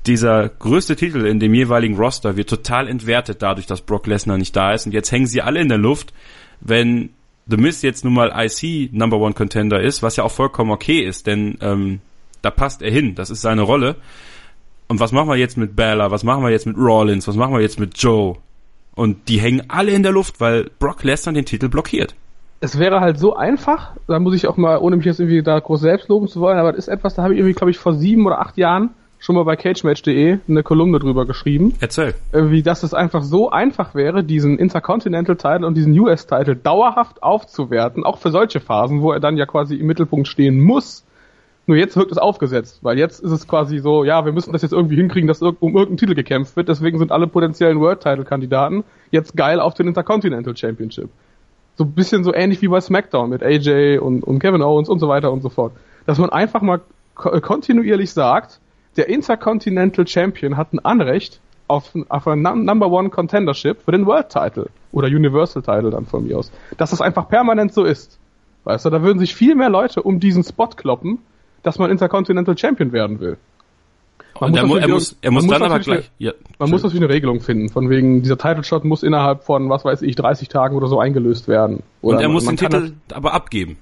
[0.05, 4.55] Dieser größte Titel in dem jeweiligen Roster wird total entwertet dadurch, dass Brock Lesnar nicht
[4.55, 4.85] da ist.
[4.85, 6.13] Und jetzt hängen sie alle in der Luft,
[6.59, 7.09] wenn
[7.47, 11.01] The Miz jetzt nun mal IC Number One Contender ist, was ja auch vollkommen okay
[11.01, 11.99] ist, denn ähm,
[12.41, 13.95] da passt er hin, das ist seine Rolle.
[14.87, 16.11] Und was machen wir jetzt mit Bella?
[16.11, 17.27] Was machen wir jetzt mit Rollins?
[17.27, 18.35] Was machen wir jetzt mit Joe?
[18.93, 22.15] Und die hängen alle in der Luft, weil Brock Lesnar den Titel blockiert.
[22.59, 25.59] Es wäre halt so einfach, da muss ich auch mal, ohne mich jetzt irgendwie da
[25.59, 27.77] groß selbst loben zu wollen, aber das ist etwas, da habe ich irgendwie, glaube ich,
[27.77, 31.75] vor sieben oder acht Jahren schon mal bei cagematch.de eine Kolumne drüber geschrieben.
[31.79, 32.15] Erzähl.
[32.33, 37.23] irgendwie, dass es einfach so einfach wäre, diesen Intercontinental Title und diesen US Title dauerhaft
[37.23, 41.05] aufzuwerten, auch für solche Phasen, wo er dann ja quasi im Mittelpunkt stehen muss.
[41.67, 44.61] Nur jetzt wirkt es aufgesetzt, weil jetzt ist es quasi so, ja, wir müssen das
[44.63, 48.25] jetzt irgendwie hinkriegen, dass um irgendeinen Titel gekämpft wird, deswegen sind alle potenziellen World Title
[48.25, 51.09] Kandidaten jetzt geil auf den Intercontinental Championship.
[51.75, 54.99] So ein bisschen so ähnlich wie bei SmackDown mit AJ und, und Kevin Owens und
[54.99, 55.71] so weiter und so fort.
[56.05, 56.81] Dass man einfach mal
[57.15, 58.59] ko- kontinuierlich sagt,
[58.97, 64.05] der Intercontinental Champion hat ein Anrecht auf, auf ein Num- Number One Contendership für den
[64.05, 66.51] World Title oder Universal Title dann von mir aus.
[66.77, 68.17] Dass das einfach permanent so ist.
[68.65, 71.19] Weißt du, da würden sich viel mehr Leute um diesen Spot kloppen,
[71.63, 73.37] dass man Intercontinental Champion werden will.
[74.39, 76.11] Man Und er, mu er muss, er muss man dann aber natürlich gleich.
[76.17, 79.69] Ja, Man muss natürlich eine Regelung finden, von wegen, dieser Title Shot muss innerhalb von,
[79.69, 81.83] was weiß ich, 30 Tagen oder so eingelöst werden.
[82.01, 83.77] Oder und er man- muss man den Titel aber abgeben.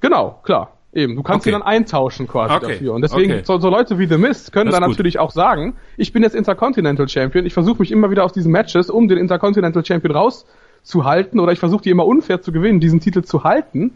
[0.00, 0.72] Genau, klar.
[0.92, 1.14] Eben.
[1.14, 1.50] Du kannst Okay.
[1.54, 2.72] ihn dann eintauschen quasi Okay.
[2.72, 2.94] dafür.
[2.94, 3.42] Und deswegen, Okay.
[3.44, 4.94] so, so Leute wie The Mist können Das dann gut.
[4.94, 8.50] natürlich auch sagen, ich bin jetzt Intercontinental Champion, ich versuche mich immer wieder aus diesen
[8.50, 12.98] Matches, um den Intercontinental Champion rauszuhalten, oder ich versuche die immer unfair zu gewinnen, diesen
[12.98, 13.92] Titel zu halten,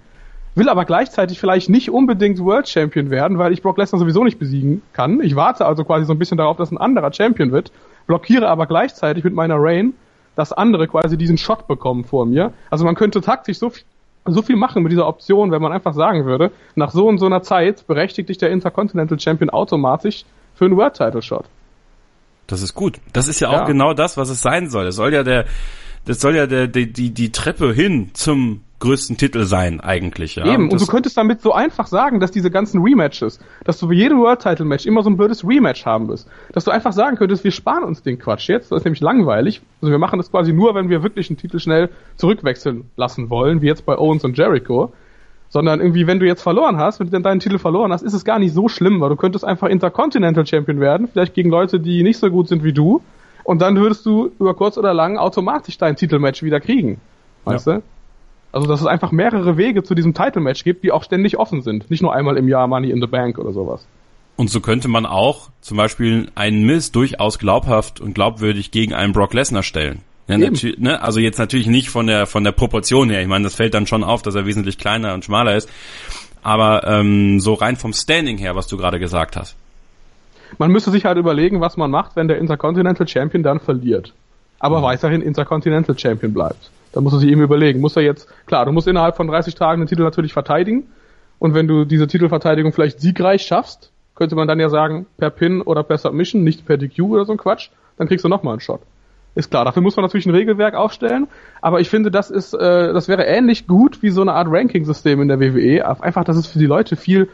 [0.54, 4.38] will aber gleichzeitig vielleicht nicht unbedingt World Champion werden, weil ich Brock Lesnar sowieso nicht
[4.38, 5.20] besiegen kann.
[5.20, 7.72] Ich warte also quasi so ein bisschen darauf, dass ein anderer Champion wird,
[8.06, 9.94] blockiere aber gleichzeitig mit meiner Reign,
[10.36, 12.52] dass andere quasi diesen Shot bekommen vor mir.
[12.70, 13.84] Also man könnte taktisch so viel
[14.26, 17.26] so viel machen mit dieser Option, wenn man einfach sagen würde, nach so und so
[17.26, 20.24] einer Zeit berechtigt dich der Intercontinental Champion automatisch
[20.54, 21.44] für einen World Title Shot.
[22.46, 22.98] Das ist gut.
[23.12, 23.64] Das ist ja auch Ja.
[23.64, 24.86] genau das, was es sein soll.
[24.86, 25.44] Das soll ja der,
[26.06, 30.46] das soll ja der, die, die, die Treppe hin zum größten Titel sein, eigentlich, ja.
[30.46, 33.88] Eben, und das, du könntest damit so einfach sagen, dass diese ganzen Rematches, dass du
[33.88, 36.28] für jedem World Title Match immer so ein blödes Rematch haben wirst.
[36.52, 39.62] Dass du einfach sagen könntest, wir sparen uns den Quatsch jetzt, das ist nämlich langweilig.
[39.80, 43.62] Also wir machen das quasi nur, wenn wir wirklich einen Titel schnell zurückwechseln lassen wollen,
[43.62, 44.92] wie jetzt bei Owens und Jericho.
[45.48, 48.12] Sondern irgendwie, wenn du jetzt verloren hast, wenn du dann deinen Titel verloren hast, ist
[48.12, 51.78] es gar nicht so schlimm, weil du könntest einfach Intercontinental Champion werden, vielleicht gegen Leute,
[51.78, 53.02] die nicht so gut sind wie du.
[53.44, 57.00] Und dann würdest du über kurz oder lang automatisch dein Titelmatch wieder kriegen.
[57.44, 57.82] Weißt du?
[58.54, 61.90] Also, dass es einfach mehrere Wege zu diesem Title-Match gibt, die auch ständig offen sind.
[61.90, 63.84] Nicht nur einmal im Jahr Money in the Bank oder sowas.
[64.36, 69.12] und so könnte man auch zum Beispiel einen Miss durchaus glaubhaft und glaubwürdig gegen einen
[69.12, 70.02] Brock Lesnar stellen.
[70.28, 71.02] Ja, ne?
[71.02, 73.20] Also jetzt natürlich nicht von der von der Proportion her.
[73.20, 75.68] Ich meine, das fällt dann schon auf, dass er wesentlich kleiner und schmaler ist.
[76.44, 79.56] Aber ähm, so rein vom Standing her, was du gerade gesagt hast.
[80.58, 84.14] Man müsste sich halt überlegen, was man macht, wenn der Intercontinental Champion dann verliert.
[84.60, 86.70] Aber weiterhin Intercontinental Champion bleibt.
[86.94, 89.56] Da muss er sich eben überlegen, muss er jetzt, klar, du musst innerhalb von 30
[89.56, 90.84] Tagen den Titel natürlich verteidigen.
[91.40, 95.60] Und wenn du diese Titelverteidigung vielleicht siegreich schaffst, könnte man dann ja sagen, per Pin
[95.60, 98.60] oder per Submission, nicht per DQ oder so ein Quatsch, dann kriegst du nochmal einen
[98.60, 98.80] Shot.
[99.34, 101.26] Ist klar, dafür muss man natürlich ein Regelwerk aufstellen,
[101.60, 105.20] aber ich finde, das ist, äh, das wäre ähnlich gut wie so eine Art Ranking-System
[105.20, 105.84] in der WWE.
[106.00, 107.28] Einfach, dass es für die Leute viel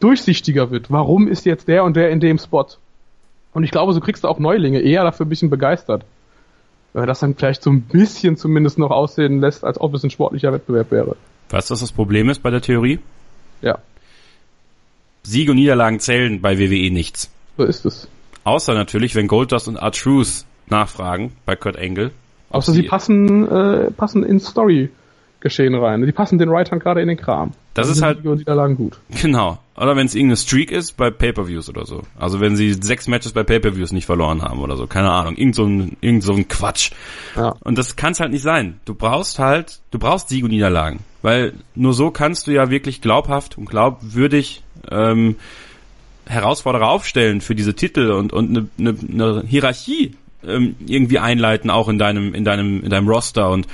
[0.00, 0.90] durchsichtiger wird.
[0.90, 2.66] Warum ist jetzt der und der in dem Spot?
[3.52, 6.04] Und ich glaube, so kriegst du auch Neulinge eher dafür ein bisschen begeistert.
[6.94, 10.10] Weil das dann vielleicht so ein bisschen zumindest noch aussehen lässt, als ob es ein
[10.10, 11.16] sportlicher Wettbewerb wäre.
[11.50, 13.00] Weißt du, was das Problem ist bei der Theorie?
[13.60, 13.78] Ja,
[15.24, 17.30] Siege und Niederlagen zählen bei WWE nichts.
[17.56, 18.08] so ist es.
[18.44, 22.10] Außer natürlich, wenn Goldust und R-Truth nachfragen bei Kurt Angle.
[22.50, 26.02] Außer sie passen, äh, passen ins Story-Geschehen rein.
[26.04, 27.52] Die passen den Writern gerade in den Kram.
[27.72, 28.98] Das Dann ist halt- Siege und Niederlagen gut.
[29.22, 29.58] Genau.
[29.76, 32.02] Oder wenn es irgendeine Streak ist bei Pay-Per-Views oder so.
[32.16, 34.86] Also wenn sie sechs Matches bei Pay-Per-Views nicht verloren haben oder so.
[34.86, 35.36] Keine Ahnung.
[35.36, 36.92] Irgend so ein, irgend so ein Quatsch.
[37.34, 37.54] Ja.
[37.60, 38.78] Und das kann es halt nicht sein.
[38.84, 41.00] Du brauchst halt, du brauchst Sieg und Niederlagen.
[41.22, 45.36] Weil nur so kannst du ja wirklich glaubhaft und glaubwürdig ähm,
[46.26, 50.14] Herausforderer aufstellen für diese Titel und, und eine, eine, eine Hierarchie
[50.46, 53.50] ähm, irgendwie einleiten, auch in deinem, in deinem, in deinem Roster.
[53.50, 53.66] Und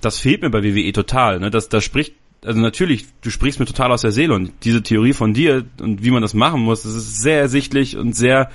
[0.00, 1.40] das fehlt mir bei WWE total.
[1.40, 1.50] Ne?
[1.50, 2.14] Das, das spricht,
[2.44, 6.04] also natürlich, du sprichst mir total aus der Seele und diese Theorie von dir und
[6.04, 8.50] wie man das machen muss, das ist sehr ersichtlich und sehr,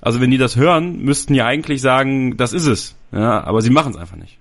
[0.00, 2.94] also wenn die das hören, müssten die eigentlich sagen, das ist es.
[3.12, 4.38] Ja, aber sie machen es einfach nicht.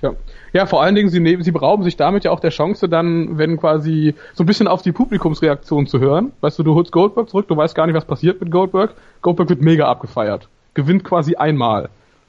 [0.00, 0.14] Tja.
[0.52, 3.38] Ja, vor allen Dingen, sie, nehmen, sie berauben sich damit ja auch der Chance, dann,
[3.38, 6.30] wenn quasi so ein bisschen auf die Publikumsreaktion zu hören.
[6.42, 8.94] Weißt du, du holst Goldberg zurück, du weißt gar nicht, was passiert mit Goldberg.
[9.20, 10.48] Goldberg wird mega abgefeiert.
[10.74, 11.88] Gewinnt quasi einmal.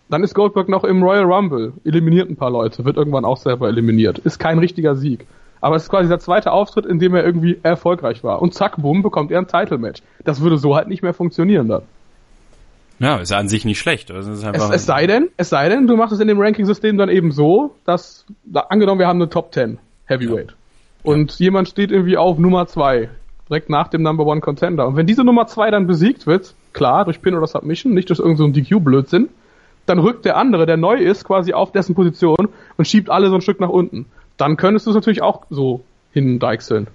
[0.09, 3.67] Dann ist Goldberg noch im Royal Rumble, eliminiert ein paar Leute, wird irgendwann auch selber
[3.67, 4.19] eliminiert.
[4.19, 5.27] Ist kein richtiger Sieg.
[5.61, 8.41] Aber es ist quasi der zweite Auftritt, in dem er irgendwie erfolgreich war.
[8.41, 10.01] Und zack, bumm, bekommt er ein Title-Match.
[10.23, 11.83] Das würde so halt nicht mehr funktionieren dann.
[12.99, 14.09] Ja, ist ja an sich nicht schlecht.
[14.09, 17.09] Es Es, es sei denn, es sei denn, du machst es in dem Ranking-System dann
[17.09, 20.55] eben so, dass, da, angenommen, wir haben eine Top 10 Heavyweight.
[21.03, 23.09] Und jemand steht irgendwie auf Nummer 2,
[23.49, 24.87] direkt nach dem Number One Contender.
[24.87, 28.19] Und wenn diese Nummer 2 dann besiegt wird, klar, durch Pin oder Submission, nicht durch
[28.19, 29.29] irgendeinen so DQ-Blödsinn,
[29.85, 33.35] dann rückt der andere, der neu ist, quasi auf dessen Position und schiebt alle so
[33.35, 34.07] ein Stück nach unten.
[34.37, 35.83] Dann könntest du es natürlich auch so
[36.13, 36.87] hindeichseln.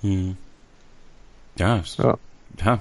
[0.00, 0.36] hm.
[1.58, 2.18] ja, Ja.
[2.64, 2.78] ja,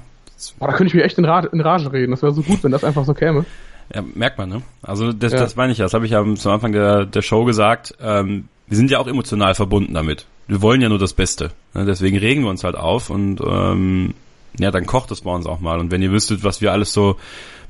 [0.59, 2.11] Boah, da könnte ich mir echt in, Ra in Rage reden.
[2.11, 3.45] Das wäre so gut, wenn das einfach so käme.
[3.93, 4.61] Ja, merkt man, ne?
[4.82, 5.39] Also das, Ja.
[5.39, 5.86] das meine ich ja.
[5.86, 7.95] Das habe ich ja zum Anfang der, der Show gesagt.
[8.01, 10.26] Ähm, wir sind ja auch emotional verbunden damit.
[10.47, 11.51] Wir wollen ja nur das Beste.
[11.74, 11.86] Ne?
[11.86, 14.14] Deswegen regen wir uns halt auf und ähm,
[14.59, 15.80] ja, dann kocht es bei uns auch mal.
[15.80, 17.18] Und wenn ihr wüsstet, was wir alles so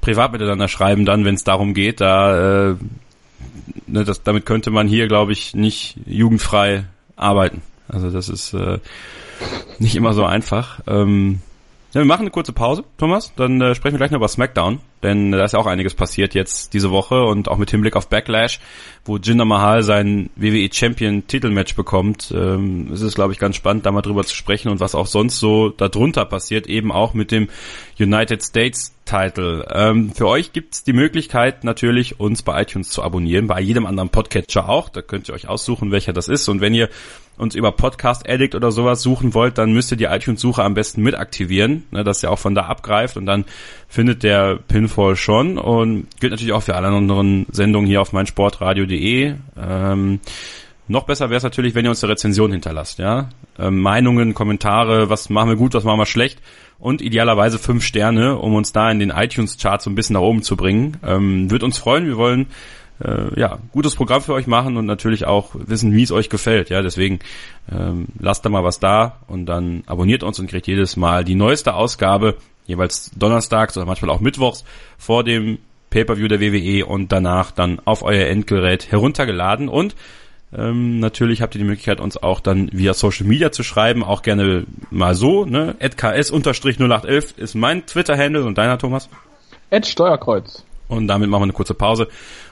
[0.02, 2.76] privat miteinander schreiben, dann, wenn es darum geht, da äh,
[3.88, 7.62] ne, das, damit könnte man hier, glaube ich, nicht jugendfrei arbeiten.
[7.88, 8.80] Also das ist äh,
[9.80, 10.82] nicht immer so einfach.
[10.88, 11.42] Ähm,
[11.94, 13.34] ja, wir machen eine kurze Pause, Thomas.
[13.36, 15.94] Dann äh, sprechen wir gleich noch über SmackDown, denn äh, da ist ja auch einiges
[15.94, 18.60] passiert jetzt diese Woche und auch mit Hinblick auf Backlash,
[19.06, 22.34] wo Jinder Mahal sein WWE Champion Titelmatch bekommt.
[22.36, 25.06] Ähm, es ist, glaube ich, ganz spannend, da mal drüber zu sprechen und was auch
[25.06, 27.48] sonst so darunter passiert, eben auch mit dem
[28.00, 29.68] United States Title.
[29.72, 34.10] Ähm, für euch gibt's die Möglichkeit natürlich, uns bei iTunes zu abonnieren, bei jedem anderen
[34.10, 34.90] Podcatcher auch.
[34.90, 36.48] Da könnt ihr euch aussuchen, welcher das ist.
[36.48, 36.90] Und wenn ihr
[37.38, 41.02] uns über Podcast Addict oder sowas suchen wollt, dann müsst ihr die iTunes-Suche am besten
[41.02, 43.46] mit aktivieren, ne, dass ihr auch von da abgreift und dann
[43.88, 49.36] findet der Pinfall schon und gilt natürlich auch für alle anderen Sendungen hier auf meinsportradio.de.
[49.58, 50.20] Ähm,
[50.88, 53.30] noch besser wäre es natürlich, wenn ihr uns eine Rezension hinterlasst, ja.
[53.58, 56.40] Ähm, Meinungen, Kommentare, was machen wir gut, was machen wir schlecht
[56.80, 60.44] und idealerweise fünf Sterne, um uns da in den iTunes-Charts so ein bisschen nach oben
[60.44, 60.98] zu bringen.
[61.06, 62.48] Ähm, Wird uns freuen, wir wollen
[63.04, 66.70] äh, ja, gutes Programm für euch machen und natürlich auch wissen, wie es euch gefällt.
[66.70, 67.20] Ja, deswegen
[67.72, 71.36] ähm, lasst da mal was da und dann abonniert uns und kriegt jedes Mal die
[71.36, 74.64] neueste Ausgabe, jeweils donnerstags oder manchmal auch mittwochs
[74.98, 79.96] vor dem Pay-per-View der WWE und danach dann auf euer Endgerät heruntergeladen und
[80.56, 84.22] ähm, natürlich habt ihr die Möglichkeit, uns auch dann via Social Media zu schreiben, auch
[84.22, 85.76] gerne mal so, ne?
[85.80, 89.10] @ks_0811 ist mein Twitter-Handle und deiner, Thomas.
[89.84, 90.64] Steuerkreuz.
[90.88, 92.08] Und damit machen wir eine kurze Pause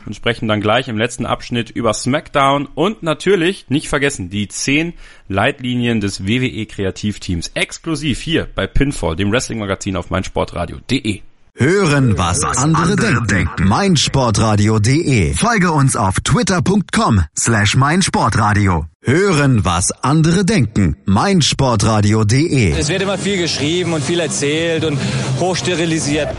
[0.06, 4.93] und sprechen dann gleich im letzten Abschnitt über SmackDown und natürlich, nicht vergessen, die 10
[5.28, 7.52] Leitlinien des WWE Kreativteams.
[7.54, 11.22] Exklusiv hier bei Pinfall, dem Wrestling-Magazin auf meinsportradio.de.
[11.54, 13.68] Hören, was andere denken.
[13.68, 15.34] meinsportradio.de.
[15.34, 18.86] Folge uns auf twitter.com slash meinsportradio.
[19.04, 20.95] Hören, was andere denken.
[21.06, 22.72] meinsportradio.de.
[22.72, 24.97] Es wird immer viel geschrieben und viel erzählt und
[25.39, 26.30] hochsterilisiert.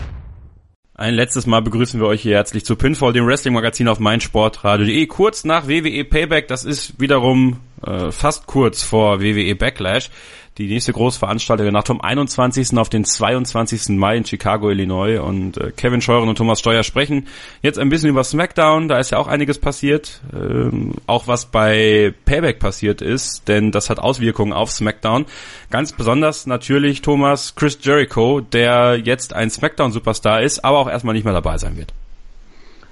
[0.95, 5.07] Ein letztes Mal begrüßen wir euch hier herzlich zu Pinfall, dem Wrestling-Magazin auf meinsportradio.de.
[5.07, 10.09] Kurz nach WWE Payback, das ist wiederum äh, fast kurz vor WWE Backlash.
[10.59, 12.77] Die nächste Großveranstaltung nach vom 21.
[12.77, 13.89] auf den 22.
[13.97, 15.17] Mai in Chicago, Illinois.
[15.17, 17.27] Und äh, Kevin Scheuren und Thomas Steuer sprechen
[17.63, 18.87] jetzt ein bisschen über SmackDown.
[18.87, 20.21] Da ist ja auch einiges passiert.
[20.31, 25.25] Ähm, auch was bei Payback passiert ist, denn das hat Auswirkungen auf SmackDown.
[25.71, 31.23] Ganz besonders natürlich Thomas Chris Jericho, der jetzt ein SmackDown-Superstar ist, aber auch erstmal nicht
[31.23, 31.93] mehr dabei sein wird.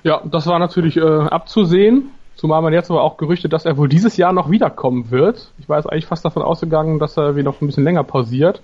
[0.04, 2.10] Ja, das war natürlich äh, abzusehen.
[2.42, 5.52] Zumal man jetzt aber auch gerüchtet, dass er wohl dieses Jahr noch wiederkommen wird.
[5.60, 8.64] Ich war jetzt eigentlich fast davon ausgegangen, dass er wie noch ein bisschen länger pausiert.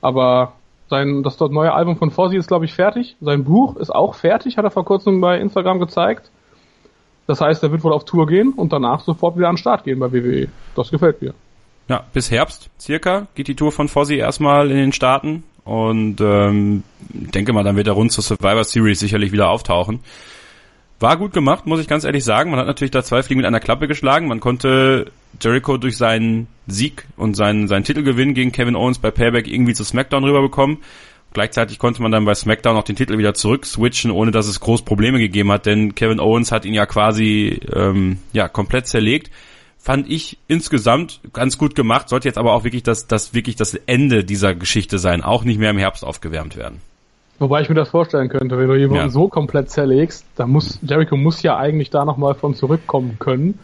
[0.00, 0.52] Aber
[0.88, 3.16] sein, das dort neue Album von Fozzy ist, glaube ich, fertig.
[3.20, 6.30] Sein Buch ist auch fertig, hat er vor kurzem bei Instagram gezeigt.
[7.26, 9.82] Das heißt, er wird wohl auf Tour gehen und danach sofort wieder an den Start
[9.82, 10.46] gehen bei WWE.
[10.76, 11.34] Das gefällt mir.
[11.88, 16.84] Ja, bis Herbst circa geht die Tour von Fozzy erstmal in den Staaten und ähm,
[17.00, 20.04] denke mal, dann wird er rund zur Survivor Series sicherlich wieder auftauchen.
[21.00, 22.50] War gut gemacht, muss ich ganz ehrlich sagen.
[22.50, 24.26] Man hat natürlich da zwei Fliegen mit einer Klappe geschlagen.
[24.26, 29.46] Man konnte Jericho durch seinen Sieg und seinen, seinen Titelgewinn gegen Kevin Owens bei Payback
[29.46, 30.78] irgendwie zu SmackDown rüberbekommen.
[31.34, 34.60] Gleichzeitig konnte man dann bei SmackDown auch den Titel wieder zurück switchen, ohne dass es
[34.60, 39.30] groß Probleme gegeben hat, denn Kevin Owens hat ihn ja quasi ähm, ja komplett zerlegt.
[39.76, 43.74] Fand ich insgesamt ganz gut gemacht, sollte jetzt aber auch wirklich das, das wirklich das
[43.74, 46.80] Ende dieser Geschichte sein, auch nicht mehr im Herbst aufgewärmt werden.
[47.38, 49.10] Wobei ich mir das vorstellen könnte, wenn du jemanden ja.
[49.10, 53.58] so komplett zerlegst, dann muss Jericho muss ja eigentlich da nochmal von zurückkommen können.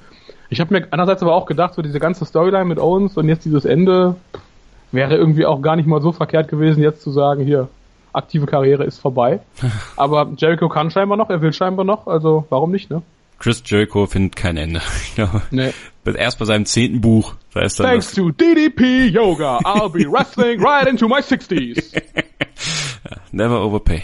[0.49, 3.45] Ich habe mir einerseits aber auch gedacht, so diese ganze Storyline mit Owens und jetzt
[3.45, 4.15] dieses Ende
[4.93, 7.69] wäre irgendwie auch gar nicht mal so verkehrt gewesen, jetzt zu sagen, hier,
[8.13, 9.41] aktive Karriere ist vorbei.
[9.97, 13.03] aber Jericho kann scheinbar noch, er will scheinbar noch, also warum nicht, ne?
[13.41, 14.81] Chris Jericho findet kein Ende.
[15.17, 15.73] Glaube, nee.
[16.05, 17.35] erst bei seinem zehnten Buch.
[17.53, 22.01] Da ist dann Thanks to DDP Yoga, I'll be wrestling right into my 60s.
[23.35, 24.03] Never overpay.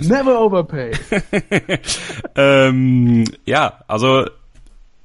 [0.00, 0.92] Never overpay.
[2.36, 4.24] ähm, ja, also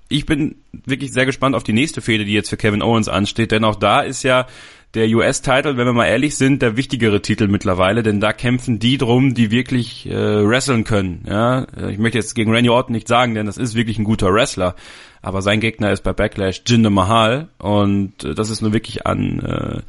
[0.07, 0.55] ich bin
[0.85, 3.75] wirklich sehr gespannt auf die nächste Fehde, die jetzt für Kevin Owens ansteht, denn auch
[3.75, 4.47] da ist ja
[4.93, 8.97] der US-Title, wenn wir mal ehrlich sind, der wichtigere Titel mittlerweile, denn da kämpfen die
[8.97, 10.15] drum, die wirklich äh,
[10.47, 11.25] wresteln können.
[11.27, 14.33] Ja, ich möchte jetzt gegen Randy Orton nicht sagen, denn das ist wirklich ein guter
[14.33, 14.75] Wrestler,
[15.21, 19.39] aber sein Gegner ist bei Backlash Jinder Mahal und äh, das ist nur wirklich an
[19.41, 19.81] äh,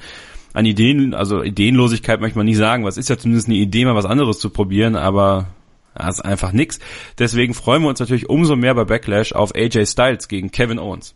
[0.58, 3.94] an Ideen, also Ideenlosigkeit möchte man nicht sagen, was ist ja zumindest eine Idee, mal
[3.94, 5.46] was anderes zu probieren, aber
[5.96, 6.80] ja, ist einfach nix.
[7.16, 11.14] Deswegen freuen wir uns natürlich umso mehr bei Backlash auf AJ Styles gegen Kevin Owens.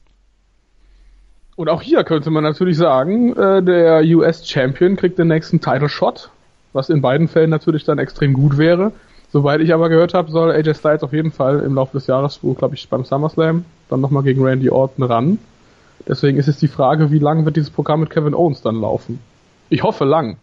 [1.57, 5.89] Und auch hier könnte man natürlich sagen, äh, der US Champion kriegt den nächsten Title
[5.89, 6.31] Shot,
[6.73, 8.93] was in beiden Fällen natürlich dann extrem gut wäre.
[9.33, 12.39] Soweit ich aber gehört habe, soll AJ Styles auf jeden Fall im Laufe des Jahres,
[12.43, 15.39] wo glaube ich beim SummerSlam, dann nochmal gegen Randy Orton ran.
[16.07, 19.19] Deswegen ist es die Frage, wie lang wird dieses Programm mit Kevin Owens dann laufen?
[19.73, 20.37] Ich hoffe lang.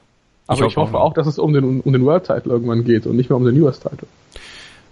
[0.47, 2.83] Aber ich hoffe, ich hoffe auch, dass es um den, um den World Title irgendwann
[2.83, 4.07] geht und nicht mehr um den US Title.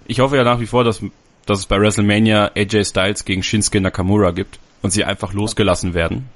[0.05, 1.01] Ich hoffe ja nach wie vor, dass,
[1.47, 6.29] dass es bei WrestleMania AJ Styles gegen Shinsuke Nakamura gibt und sie einfach losgelassen werden.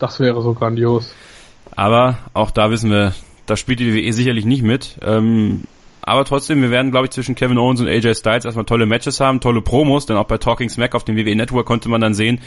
[0.00, 1.14] Das wäre so grandios.
[1.76, 3.14] Aber auch da wissen wir,
[3.46, 4.98] da spielt die WWE sicherlich nicht mit.
[5.02, 5.62] Ähm,
[6.02, 9.20] aber trotzdem, wir werden, glaube ich, zwischen Kevin Owens und AJ Styles erstmal tolle Matches
[9.20, 12.14] haben, tolle Promos, denn auch bei Talking Smack auf dem WWE Network konnte man dann
[12.14, 12.40] sehen,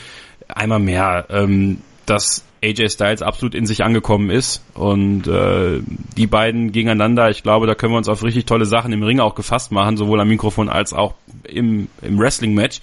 [0.49, 5.80] einmal mehr, ähm, dass AJ Styles absolut in sich angekommen ist und äh,
[6.18, 9.20] die beiden gegeneinander, ich glaube, da können wir uns auf richtig tolle Sachen im Ring
[9.20, 12.82] auch gefasst machen, sowohl am Mikrofon als auch im, im Wrestling-Match.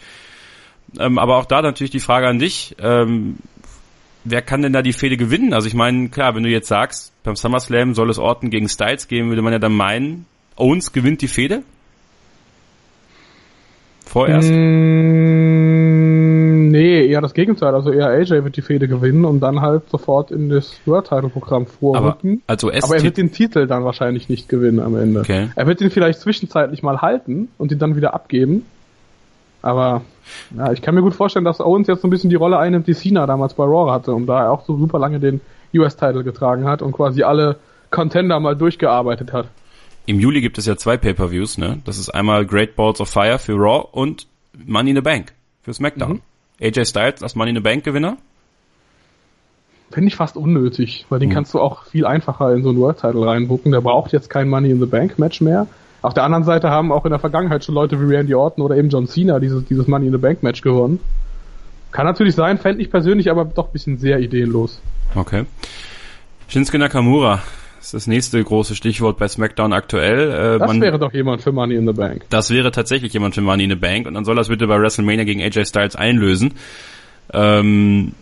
[0.98, 3.36] Ähm, aber auch da natürlich die Frage an dich, ähm,
[4.24, 5.52] wer kann denn da die Fehde gewinnen?
[5.52, 9.08] Also ich meine, klar, wenn du jetzt sagst, beim SummerSlam soll es Orton gegen Styles
[9.08, 11.62] geben, würde man ja dann meinen, Owens gewinnt die Fehde?
[14.06, 14.50] Vorerst?
[14.50, 15.43] Mm,
[17.14, 17.74] eher das Gegenteil.
[17.74, 21.28] Also eher AJ wird die Fehde gewinnen und dann halt sofort in das World Title
[21.28, 22.42] Programm vorrücken.
[22.46, 25.20] Aber, also aber er wird den Titel dann wahrscheinlich nicht gewinnen am Ende.
[25.20, 25.48] Okay.
[25.54, 28.66] Er wird ihn vielleicht zwischenzeitlich mal halten und ihn dann wieder abgeben.
[29.62, 30.02] Aber
[30.56, 32.86] ja, ich kann mir gut vorstellen, dass Owens jetzt so ein bisschen die Rolle einnimmt,
[32.86, 35.40] die Cena damals bei Raw hatte und da er auch so super lange den
[35.74, 37.56] US-Title getragen hat und quasi alle
[37.90, 39.48] Contender mal durchgearbeitet hat.
[40.06, 41.80] Im Juli gibt es ja zwei Pay-Per-Views, ne?
[41.84, 44.26] Das ist einmal Great Balls of Fire für Raw und
[44.66, 46.12] Money in the Bank für SmackDown.
[46.14, 46.20] Mhm.
[46.64, 48.16] AJ Styles als Money in the Bank Gewinner?
[49.90, 51.34] Finde ich fast unnötig, weil den mhm.
[51.34, 53.70] kannst du auch viel einfacher in so einen World Title reinbucken.
[53.70, 55.66] Der braucht jetzt kein Money in the Bank Match mehr.
[56.02, 58.76] Auf der anderen Seite haben auch in der Vergangenheit schon Leute wie Randy Orton oder
[58.76, 61.00] eben John Cena dieses, dieses Money in the Bank Match gewonnen.
[61.92, 64.80] Kann natürlich sein, fände ich persönlich aber doch ein bisschen sehr ideenlos.
[65.14, 65.44] Okay.
[66.48, 67.42] Shinsuke Nakamura
[67.84, 70.30] ist das nächste große Stichwort bei SmackDown aktuell.
[70.30, 72.24] Äh, das man, wäre doch jemand für Money in the Bank.
[72.30, 74.80] Das wäre tatsächlich jemand für Money in the Bank und dann soll das bitte bei
[74.80, 76.54] WrestleMania gegen AJ Styles einlösen.
[77.32, 78.12] Ähm,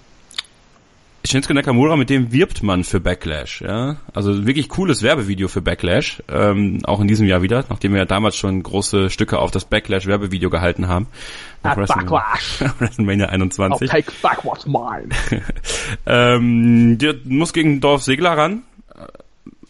[1.24, 3.96] Shinsuke Nakamura, mit dem wirbt man für Backlash, ja.
[4.12, 8.04] Also wirklich cooles Werbevideo für Backlash, ähm, auch in diesem Jahr wieder, nachdem wir ja
[8.04, 11.06] damals schon große Stücke auf das Backlash-Werbevideo gehalten haben.
[11.62, 12.64] At Backlash.
[12.80, 13.88] WrestleMania 21.
[13.88, 15.10] I'll take back what's mine.
[16.06, 18.62] ähm, der muss gegen Dorf Segler ran.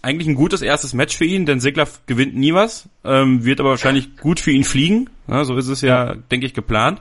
[0.02, 3.70] Eigentlich ein gutes erstes Match für ihn, denn Segler gewinnt nie was, ähm, wird aber
[3.70, 5.08] wahrscheinlich gut für ihn fliegen.
[5.28, 7.00] Ja, so ist es ja, denke ich, geplant.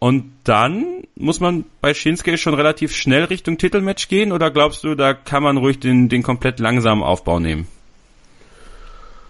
[0.00, 4.96] Und dann muss man bei Shinsuke schon relativ schnell Richtung Titelmatch gehen oder glaubst du,
[4.96, 7.68] da kann man ruhig den, den komplett langsamen Aufbau nehmen?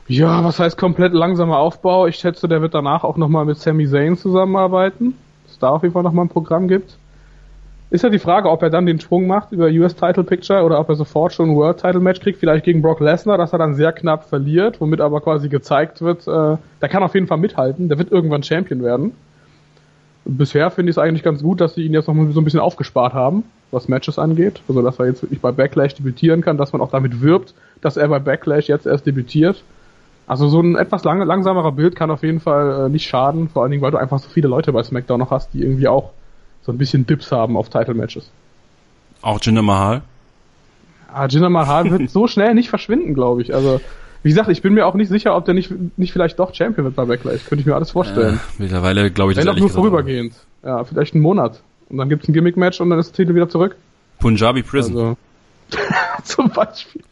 [0.09, 2.07] Ja, was heißt komplett langsamer Aufbau?
[2.07, 5.15] Ich schätze, der wird danach auch nochmal mit Sami Zayn zusammenarbeiten.
[5.47, 6.97] Dass da auf jeden Fall nochmal ein Programm gibt.
[7.93, 10.81] Ist ja die Frage, ob er dann den Sprung macht über US Title Picture oder
[10.81, 13.59] ob er sofort schon ein World Title Match kriegt, vielleicht gegen Brock Lesnar, dass er
[13.59, 17.39] dann sehr knapp verliert, womit aber quasi gezeigt wird, äh, der kann auf jeden Fall
[17.39, 19.13] mithalten, der wird irgendwann Champion werden
[20.25, 22.61] bisher finde ich es eigentlich ganz gut, dass sie ihn jetzt noch so ein bisschen
[22.61, 23.45] aufgespart haben.
[23.71, 24.61] was Matches angeht.
[24.69, 27.97] Also dass er jetzt wirklich bei Backlash debütieren kann, dass man auch damit wirbt, dass
[27.97, 29.65] er bei Backlash jetzt erst debütiert.
[30.27, 33.63] Also so ein etwas lang langsamerer Bild kann auf jeden Fall äh, nicht schaden, vor
[33.63, 36.11] allen Dingen, weil du einfach so viele Leute bei SmackDown noch hast, die irgendwie auch
[36.63, 38.31] so ein bisschen Dips haben auf Title-Matches.
[39.21, 40.03] Auch Jinder Mahal?
[41.13, 43.55] Ah, Jinder Mahal wird so schnell nicht verschwinden, glaube ich.
[43.55, 43.81] Also
[44.23, 46.85] wie gesagt, ich bin mir auch nicht sicher, ob der nicht, nicht vielleicht doch Champion
[46.85, 47.45] wird bei Backlash.
[47.45, 48.37] Könnte ich mir alles vorstellen.
[48.37, 50.35] Äh, mittlerweile glaube ich Wenn auch nur vorübergehend.
[50.63, 51.61] Ja, vielleicht einen Monat.
[51.89, 53.77] Und dann gibt's ein Gimmick-Match und dann ist der Titel wieder zurück.
[54.21, 54.97] Punjabi Prison.
[54.97, 55.17] Also,
[56.25, 57.03] zum Beispiel.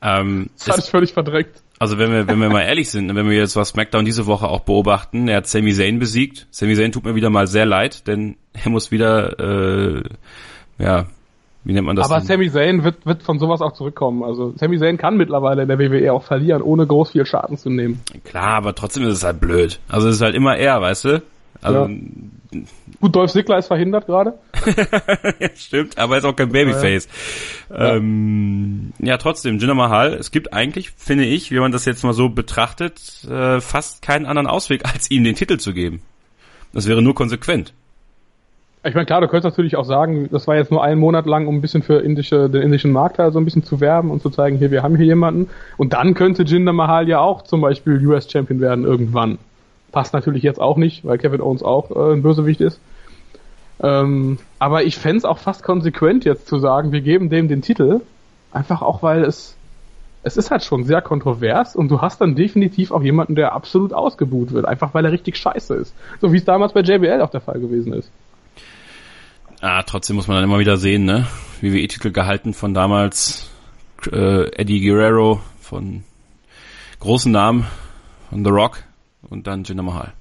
[0.00, 1.60] Ähm, Das hatte ich völlig verdreckt.
[1.78, 4.48] Also wenn wir, wenn wir mal ehrlich sind, wenn wir jetzt was SmackDown diese Woche
[4.48, 6.46] auch beobachten, er hat Sami Zayn besiegt.
[6.50, 10.02] Sami Zayn tut mir wieder mal sehr leid, denn er muss wieder, äh,
[10.78, 11.06] ja,
[11.64, 12.06] wie nennt man das?
[12.10, 12.26] Aber denn?
[12.26, 14.22] Sami Zayn wird, wird von sowas auch zurückkommen.
[14.22, 17.68] Also Sami Zayn kann mittlerweile in der WWE auch verlieren, ohne groß viel Schaden zu
[17.68, 18.00] nehmen.
[18.24, 19.78] Klar, aber trotzdem ist es halt blöd.
[19.88, 21.22] Also es ist halt immer er, weißt du?
[21.60, 21.90] Also,
[23.00, 24.34] Gut, Dolph Ziggler ist verhindert gerade.
[25.38, 25.48] ja.
[25.54, 27.08] stimmt, aber er ist auch kein Babyface.
[27.70, 32.04] Ja, ähm, ja trotzdem, Jinder Mahal, es gibt eigentlich, finde ich, wie man das jetzt
[32.04, 36.02] mal so betrachtet, äh, fast keinen anderen Ausweg, als ihm den Titel zu geben.
[36.72, 37.72] Das wäre nur konsequent.
[38.86, 41.48] Ich meine, klar, du könntest natürlich auch sagen, das war jetzt nur einen Monat lang,
[41.48, 44.22] um ein bisschen für indische, den indischen Markt halt so ein bisschen zu werben und
[44.22, 45.48] zu zeigen, hier, wir haben hier jemanden.
[45.76, 49.38] Und dann könnte Jinder Mahal ja auch zum Beispiel US Champion werden irgendwann.
[49.96, 52.78] Passt natürlich jetzt auch nicht, weil Kevin Owens auch äh, ein Bösewicht ist.
[53.82, 57.62] Ähm, aber ich fände es auch fast konsequent jetzt zu sagen, wir geben dem den
[57.62, 58.02] Titel.
[58.52, 59.56] Einfach auch, weil es,
[60.22, 63.94] es ist halt schon sehr kontrovers und du hast dann definitiv auch jemanden, der absolut
[63.94, 64.66] ausgebuht wird.
[64.66, 65.94] Einfach weil er richtig scheiße ist.
[66.20, 68.10] So wie es damals bei JBL auch der Fall gewesen ist.
[69.62, 71.26] Ah, trotzdem muss man dann immer wieder sehen, ne?
[71.62, 73.48] WWE-Titel gehalten von damals
[74.12, 76.04] äh, Eddie Guerrero, von
[77.00, 77.66] großen Namen,
[78.28, 78.82] von The Rock
[79.30, 80.12] und dann Jinder Mahal.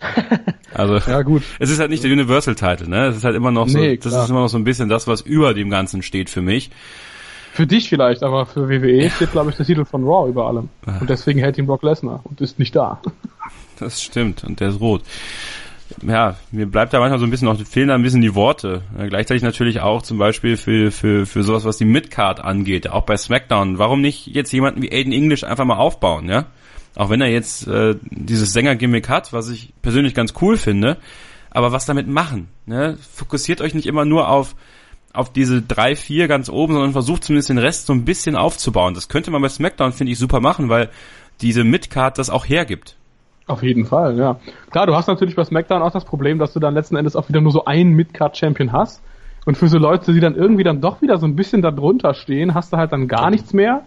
[0.74, 1.42] Also ja, gut.
[1.58, 3.08] es ist halt nicht der Universal Title, ne?
[3.08, 5.06] Es ist halt immer noch so, Nee, das ist immer noch so ein bisschen das,
[5.06, 6.70] was über dem Ganzen steht für mich.
[7.52, 10.70] Für dich vielleicht, aber für WWE steht, glaube ich, der Titel von Raw über allem.
[10.98, 13.00] Und deswegen hält ihn Brock Lesnar und ist nicht da.
[13.78, 15.02] Das stimmt und der ist rot.
[16.06, 18.82] Ja, mir bleibt da manchmal so ein bisschen noch fehlen da ein bisschen die Worte.
[18.96, 23.02] Ja, gleichzeitig natürlich auch zum Beispiel für für für sowas, was die Midcard angeht, auch
[23.02, 23.78] bei SmackDown.
[23.78, 26.46] Warum nicht jetzt jemanden wie Aiden English einfach mal aufbauen, ja?
[26.94, 30.98] Auch wenn er jetzt äh, dieses Sänger-Gimmick hat, was ich persönlich ganz cool finde,
[31.50, 32.48] aber was damit machen?
[32.66, 32.98] Ne?
[33.14, 34.54] Fokussiert euch nicht immer nur auf
[35.12, 38.94] auf diese drei, vier ganz oben, sondern versucht zumindest den Rest so ein bisschen aufzubauen.
[38.94, 40.88] Das könnte man bei SmackDown, finde ich, super machen, weil
[41.40, 42.96] diese Midcard das auch hergibt.
[43.46, 44.38] Auf jeden Fall, ja.
[44.70, 47.28] Klar, du hast natürlich bei SmackDown auch das Problem, dass du dann letzten Endes auch
[47.28, 49.02] wieder nur so einen Midcard-Champion hast.
[49.44, 52.14] Und für so Leute, die dann irgendwie dann doch wieder so ein bisschen da drunter
[52.14, 53.82] stehen, hast du halt dann gar nichts mehr.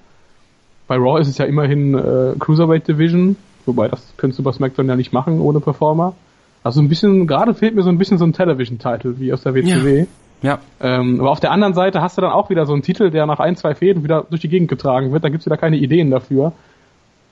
[0.87, 4.87] Bei Raw ist es ja immerhin äh, Cruiserweight Division, wobei das könntest du bei SmackDown
[4.87, 6.13] ja nicht machen ohne Performer.
[6.63, 9.53] Also ein bisschen, gerade fehlt mir so ein bisschen so ein Television-Title wie aus der
[9.53, 10.05] WCW.
[10.41, 13.09] Ja, Ähm, aber auf der anderen Seite hast du dann auch wieder so einen Titel,
[13.09, 15.23] der nach ein, zwei Fäden wieder durch die Gegend getragen wird.
[15.23, 16.53] Dann gibt's wieder keine Ideen dafür.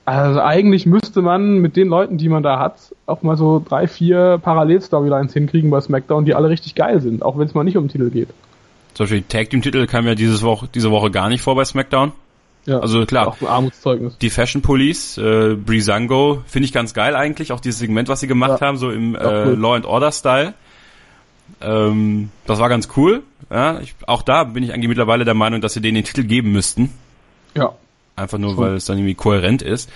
[0.04, 3.86] Also eigentlich müsste man mit den Leuten, die man da hat, auch mal so drei,
[3.86, 7.76] vier Parallel-Storylines hinkriegen bei SmackDown, die alle richtig geil sind, auch wenn es mal nicht
[7.76, 8.28] um den Titel geht.
[8.92, 11.64] Zum Beispiel Tag Team Titel kam ja dieses Woche, diese Woche gar nicht vor bei
[11.64, 12.12] SmackDown.
[12.66, 13.28] Ja, Also klar.
[13.28, 14.16] Auch ein Armutszeugnis.
[14.18, 18.26] Die Fashion Police, äh, Breezango, finde ich ganz geil eigentlich, auch dieses Segment, was sie
[18.26, 18.66] gemacht Ja.
[18.68, 19.54] haben, so im äh, cool.
[19.58, 20.54] Law and Order Style.
[21.60, 23.22] Ähm, das war ganz cool.
[23.50, 26.24] Ja, ich, auch da bin ich eigentlich mittlerweile der Meinung, dass sie denen den Titel
[26.24, 26.90] geben müssten.
[27.54, 27.74] Ja.
[28.16, 28.58] Einfach nur, So.
[28.58, 29.90] weil es dann irgendwie kohärent ist.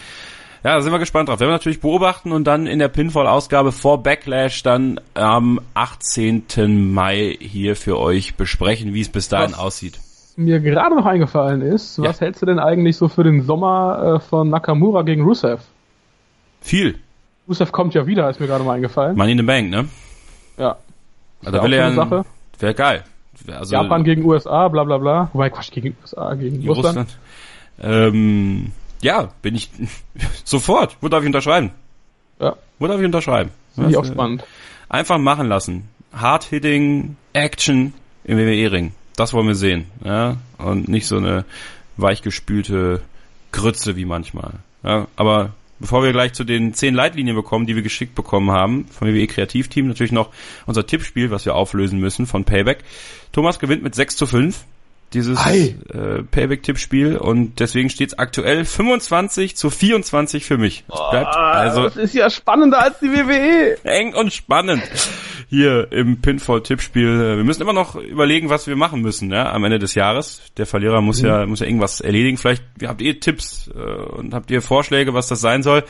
[0.64, 1.38] Ja, da sind wir gespannt drauf.
[1.40, 6.92] Werden wir natürlich beobachten und dann in der Pinfall-Ausgabe vor Backlash dann am 18.
[6.92, 9.58] Mai hier für euch besprechen, wie es bis dahin Was?
[9.58, 10.00] aussieht.
[10.38, 14.20] Mir gerade noch eingefallen ist, was hältst du denn eigentlich so für den Sommer äh,
[14.20, 15.60] von Nakamura gegen Rusev?
[16.60, 17.00] Viel.
[17.48, 19.16] Rusev kommt ja wieder, ist mir gerade mal eingefallen.
[19.16, 19.88] Money in the Bank, ne?
[20.56, 20.76] Ja.
[21.44, 22.24] Also da will er eine Sache.
[22.60, 23.02] Wäre geil.
[23.48, 25.28] Also, Japan gegen USA, bla bla bla.
[25.32, 26.86] Wobei, Quatsch, gegen USA, gegen Russland.
[26.86, 27.18] Russland.
[27.80, 29.70] Ähm, ja, bin ich
[30.44, 30.96] sofort.
[31.00, 31.72] Wo darf ich unterschreiben?
[32.38, 33.50] Ja, Wo darf ich unterschreiben?
[33.74, 34.44] finde ich auch spannend.
[34.88, 35.88] Einfach machen lassen.
[36.12, 38.92] Hard-Hitting, Action im WWE-Ring.
[39.18, 39.86] Das wollen wir sehen.
[40.04, 40.36] Ja?
[40.58, 41.44] Und nicht so eine
[41.96, 43.02] weichgespülte
[43.50, 44.52] Grütze wie manchmal.
[44.84, 45.08] Ja?
[45.16, 49.08] Aber bevor wir gleich zu den zehn Leitlinien bekommen, die wir geschickt bekommen haben, vom
[49.08, 50.30] WWE Kreativteam, natürlich noch
[50.66, 52.84] unser Tippspiel, was wir auflösen müssen von Payback.
[53.32, 54.64] Thomas gewinnt mit 6 zu 5
[55.14, 55.74] dieses äh,
[56.30, 60.84] Payback-Tippspiel und deswegen steht es aktuell 25 zu 24 für mich.
[60.88, 63.78] Es bleibt also das ist ja spannender als die WWE.
[63.84, 64.82] eng und spannend
[65.48, 67.36] hier im Pinfall-Tippspiel.
[67.36, 70.42] Wir müssen immer noch überlegen, was wir machen müssen ja, am Ende des Jahres.
[70.58, 72.36] Der Verlierer muss ja muss ja irgendwas erledigen.
[72.36, 75.84] Vielleicht habt ihr Tipps äh, und habt ihr Vorschläge, was das sein soll.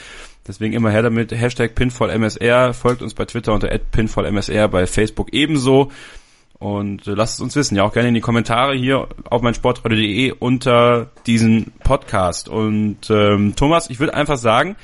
[0.46, 1.32] Deswegen immer her damit.
[1.32, 2.72] Hashtag PinfallMSR.
[2.72, 5.90] Folgt uns bei Twitter unter @pinfallmsr, bei Facebook ebenso.
[6.58, 10.32] Und äh, lasst es uns wissen, ja auch gerne in die Kommentare hier auf meinsportradio.de
[10.32, 12.48] unter diesen Podcast.
[12.48, 14.76] Und ähm, Thomas, ich würde einfach sagen,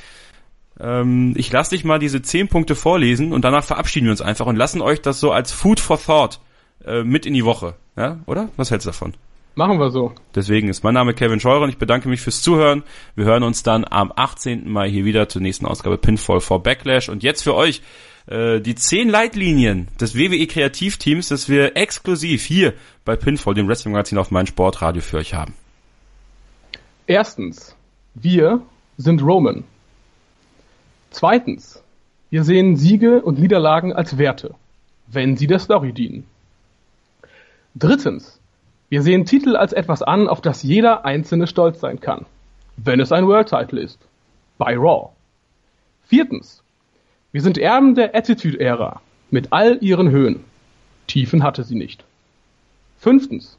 [0.78, 4.46] ähm, ich lasse dich mal diese zehn Punkte vorlesen und danach verabschieden wir uns einfach
[4.46, 6.40] und lassen euch das so als Food for Thought
[6.84, 7.74] äh, mit in die Woche.
[7.96, 8.48] Ja, oder?
[8.56, 9.14] Was hältst du davon?
[9.56, 10.12] Machen wir so.
[10.34, 12.82] Deswegen ist mein Name Kevin Scheurer und ich bedanke mich fürs Zuhören.
[13.14, 14.68] Wir hören uns dann am 18.
[14.68, 17.08] Mai hier wieder zur nächsten Ausgabe Pinfall for Backlash.
[17.08, 17.80] Und jetzt für euch
[18.26, 22.72] äh, die zehn Leitlinien des WWE Kreativteams, das wir exklusiv hier
[23.04, 25.54] bei Pinfall, dem Wrestling Magazin auf mein Sportradio für euch haben.
[27.06, 27.76] Erstens,
[28.14, 28.62] wir
[28.96, 29.64] sind Roman.
[31.10, 31.82] Zweitens,
[32.30, 34.54] wir sehen Siege und Niederlagen als Werte,
[35.06, 36.26] wenn sie der Story dienen.
[37.76, 38.40] Drittens,
[38.88, 42.26] wir sehen Titel als etwas an, auf das jeder Einzelne stolz sein kann,
[42.76, 44.00] wenn es ein World Title ist.
[44.58, 45.10] Bei Raw.
[46.06, 46.63] Viertens,
[47.34, 49.00] wir sind Erben der Attitude-Ära
[49.32, 50.44] mit all ihren Höhen.
[51.08, 52.04] Tiefen hatte sie nicht.
[52.98, 53.58] Fünftens,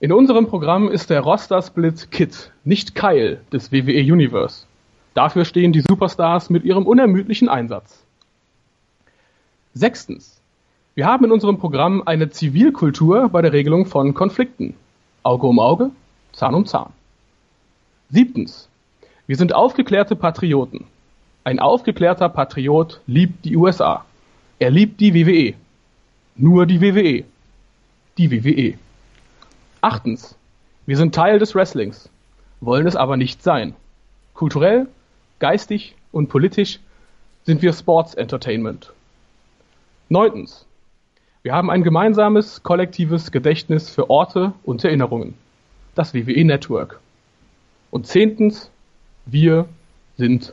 [0.00, 4.64] in unserem Programm ist der Roster-Split Kit, nicht Keil des WWE Universe.
[5.12, 8.02] Dafür stehen die Superstars mit ihrem unermüdlichen Einsatz.
[9.74, 10.40] Sechstens,
[10.94, 14.72] wir haben in unserem Programm eine Zivilkultur bei der Regelung von Konflikten.
[15.24, 15.90] Auge um Auge,
[16.32, 16.94] Zahn um Zahn.
[18.08, 18.70] Siebtens.
[19.26, 20.86] Wir sind aufgeklärte Patrioten.
[21.48, 24.04] Ein aufgeklärter Patriot liebt die USA.
[24.58, 25.54] Er liebt die WWE.
[26.36, 27.24] Nur die WWE.
[28.18, 28.76] Die WWE.
[29.80, 30.36] Achtens.
[30.84, 32.10] Wir sind Teil des Wrestlings,
[32.60, 33.74] wollen es aber nicht sein.
[34.34, 34.88] Kulturell,
[35.38, 36.80] geistig und politisch
[37.44, 38.92] sind wir Sports Entertainment.
[40.10, 40.66] Neuntens.
[41.42, 45.32] Wir haben ein gemeinsames, kollektives Gedächtnis für Orte und Erinnerungen.
[45.94, 47.00] Das WWE Network.
[47.90, 48.70] Und zehntens,
[49.24, 49.66] wir
[50.18, 50.52] sind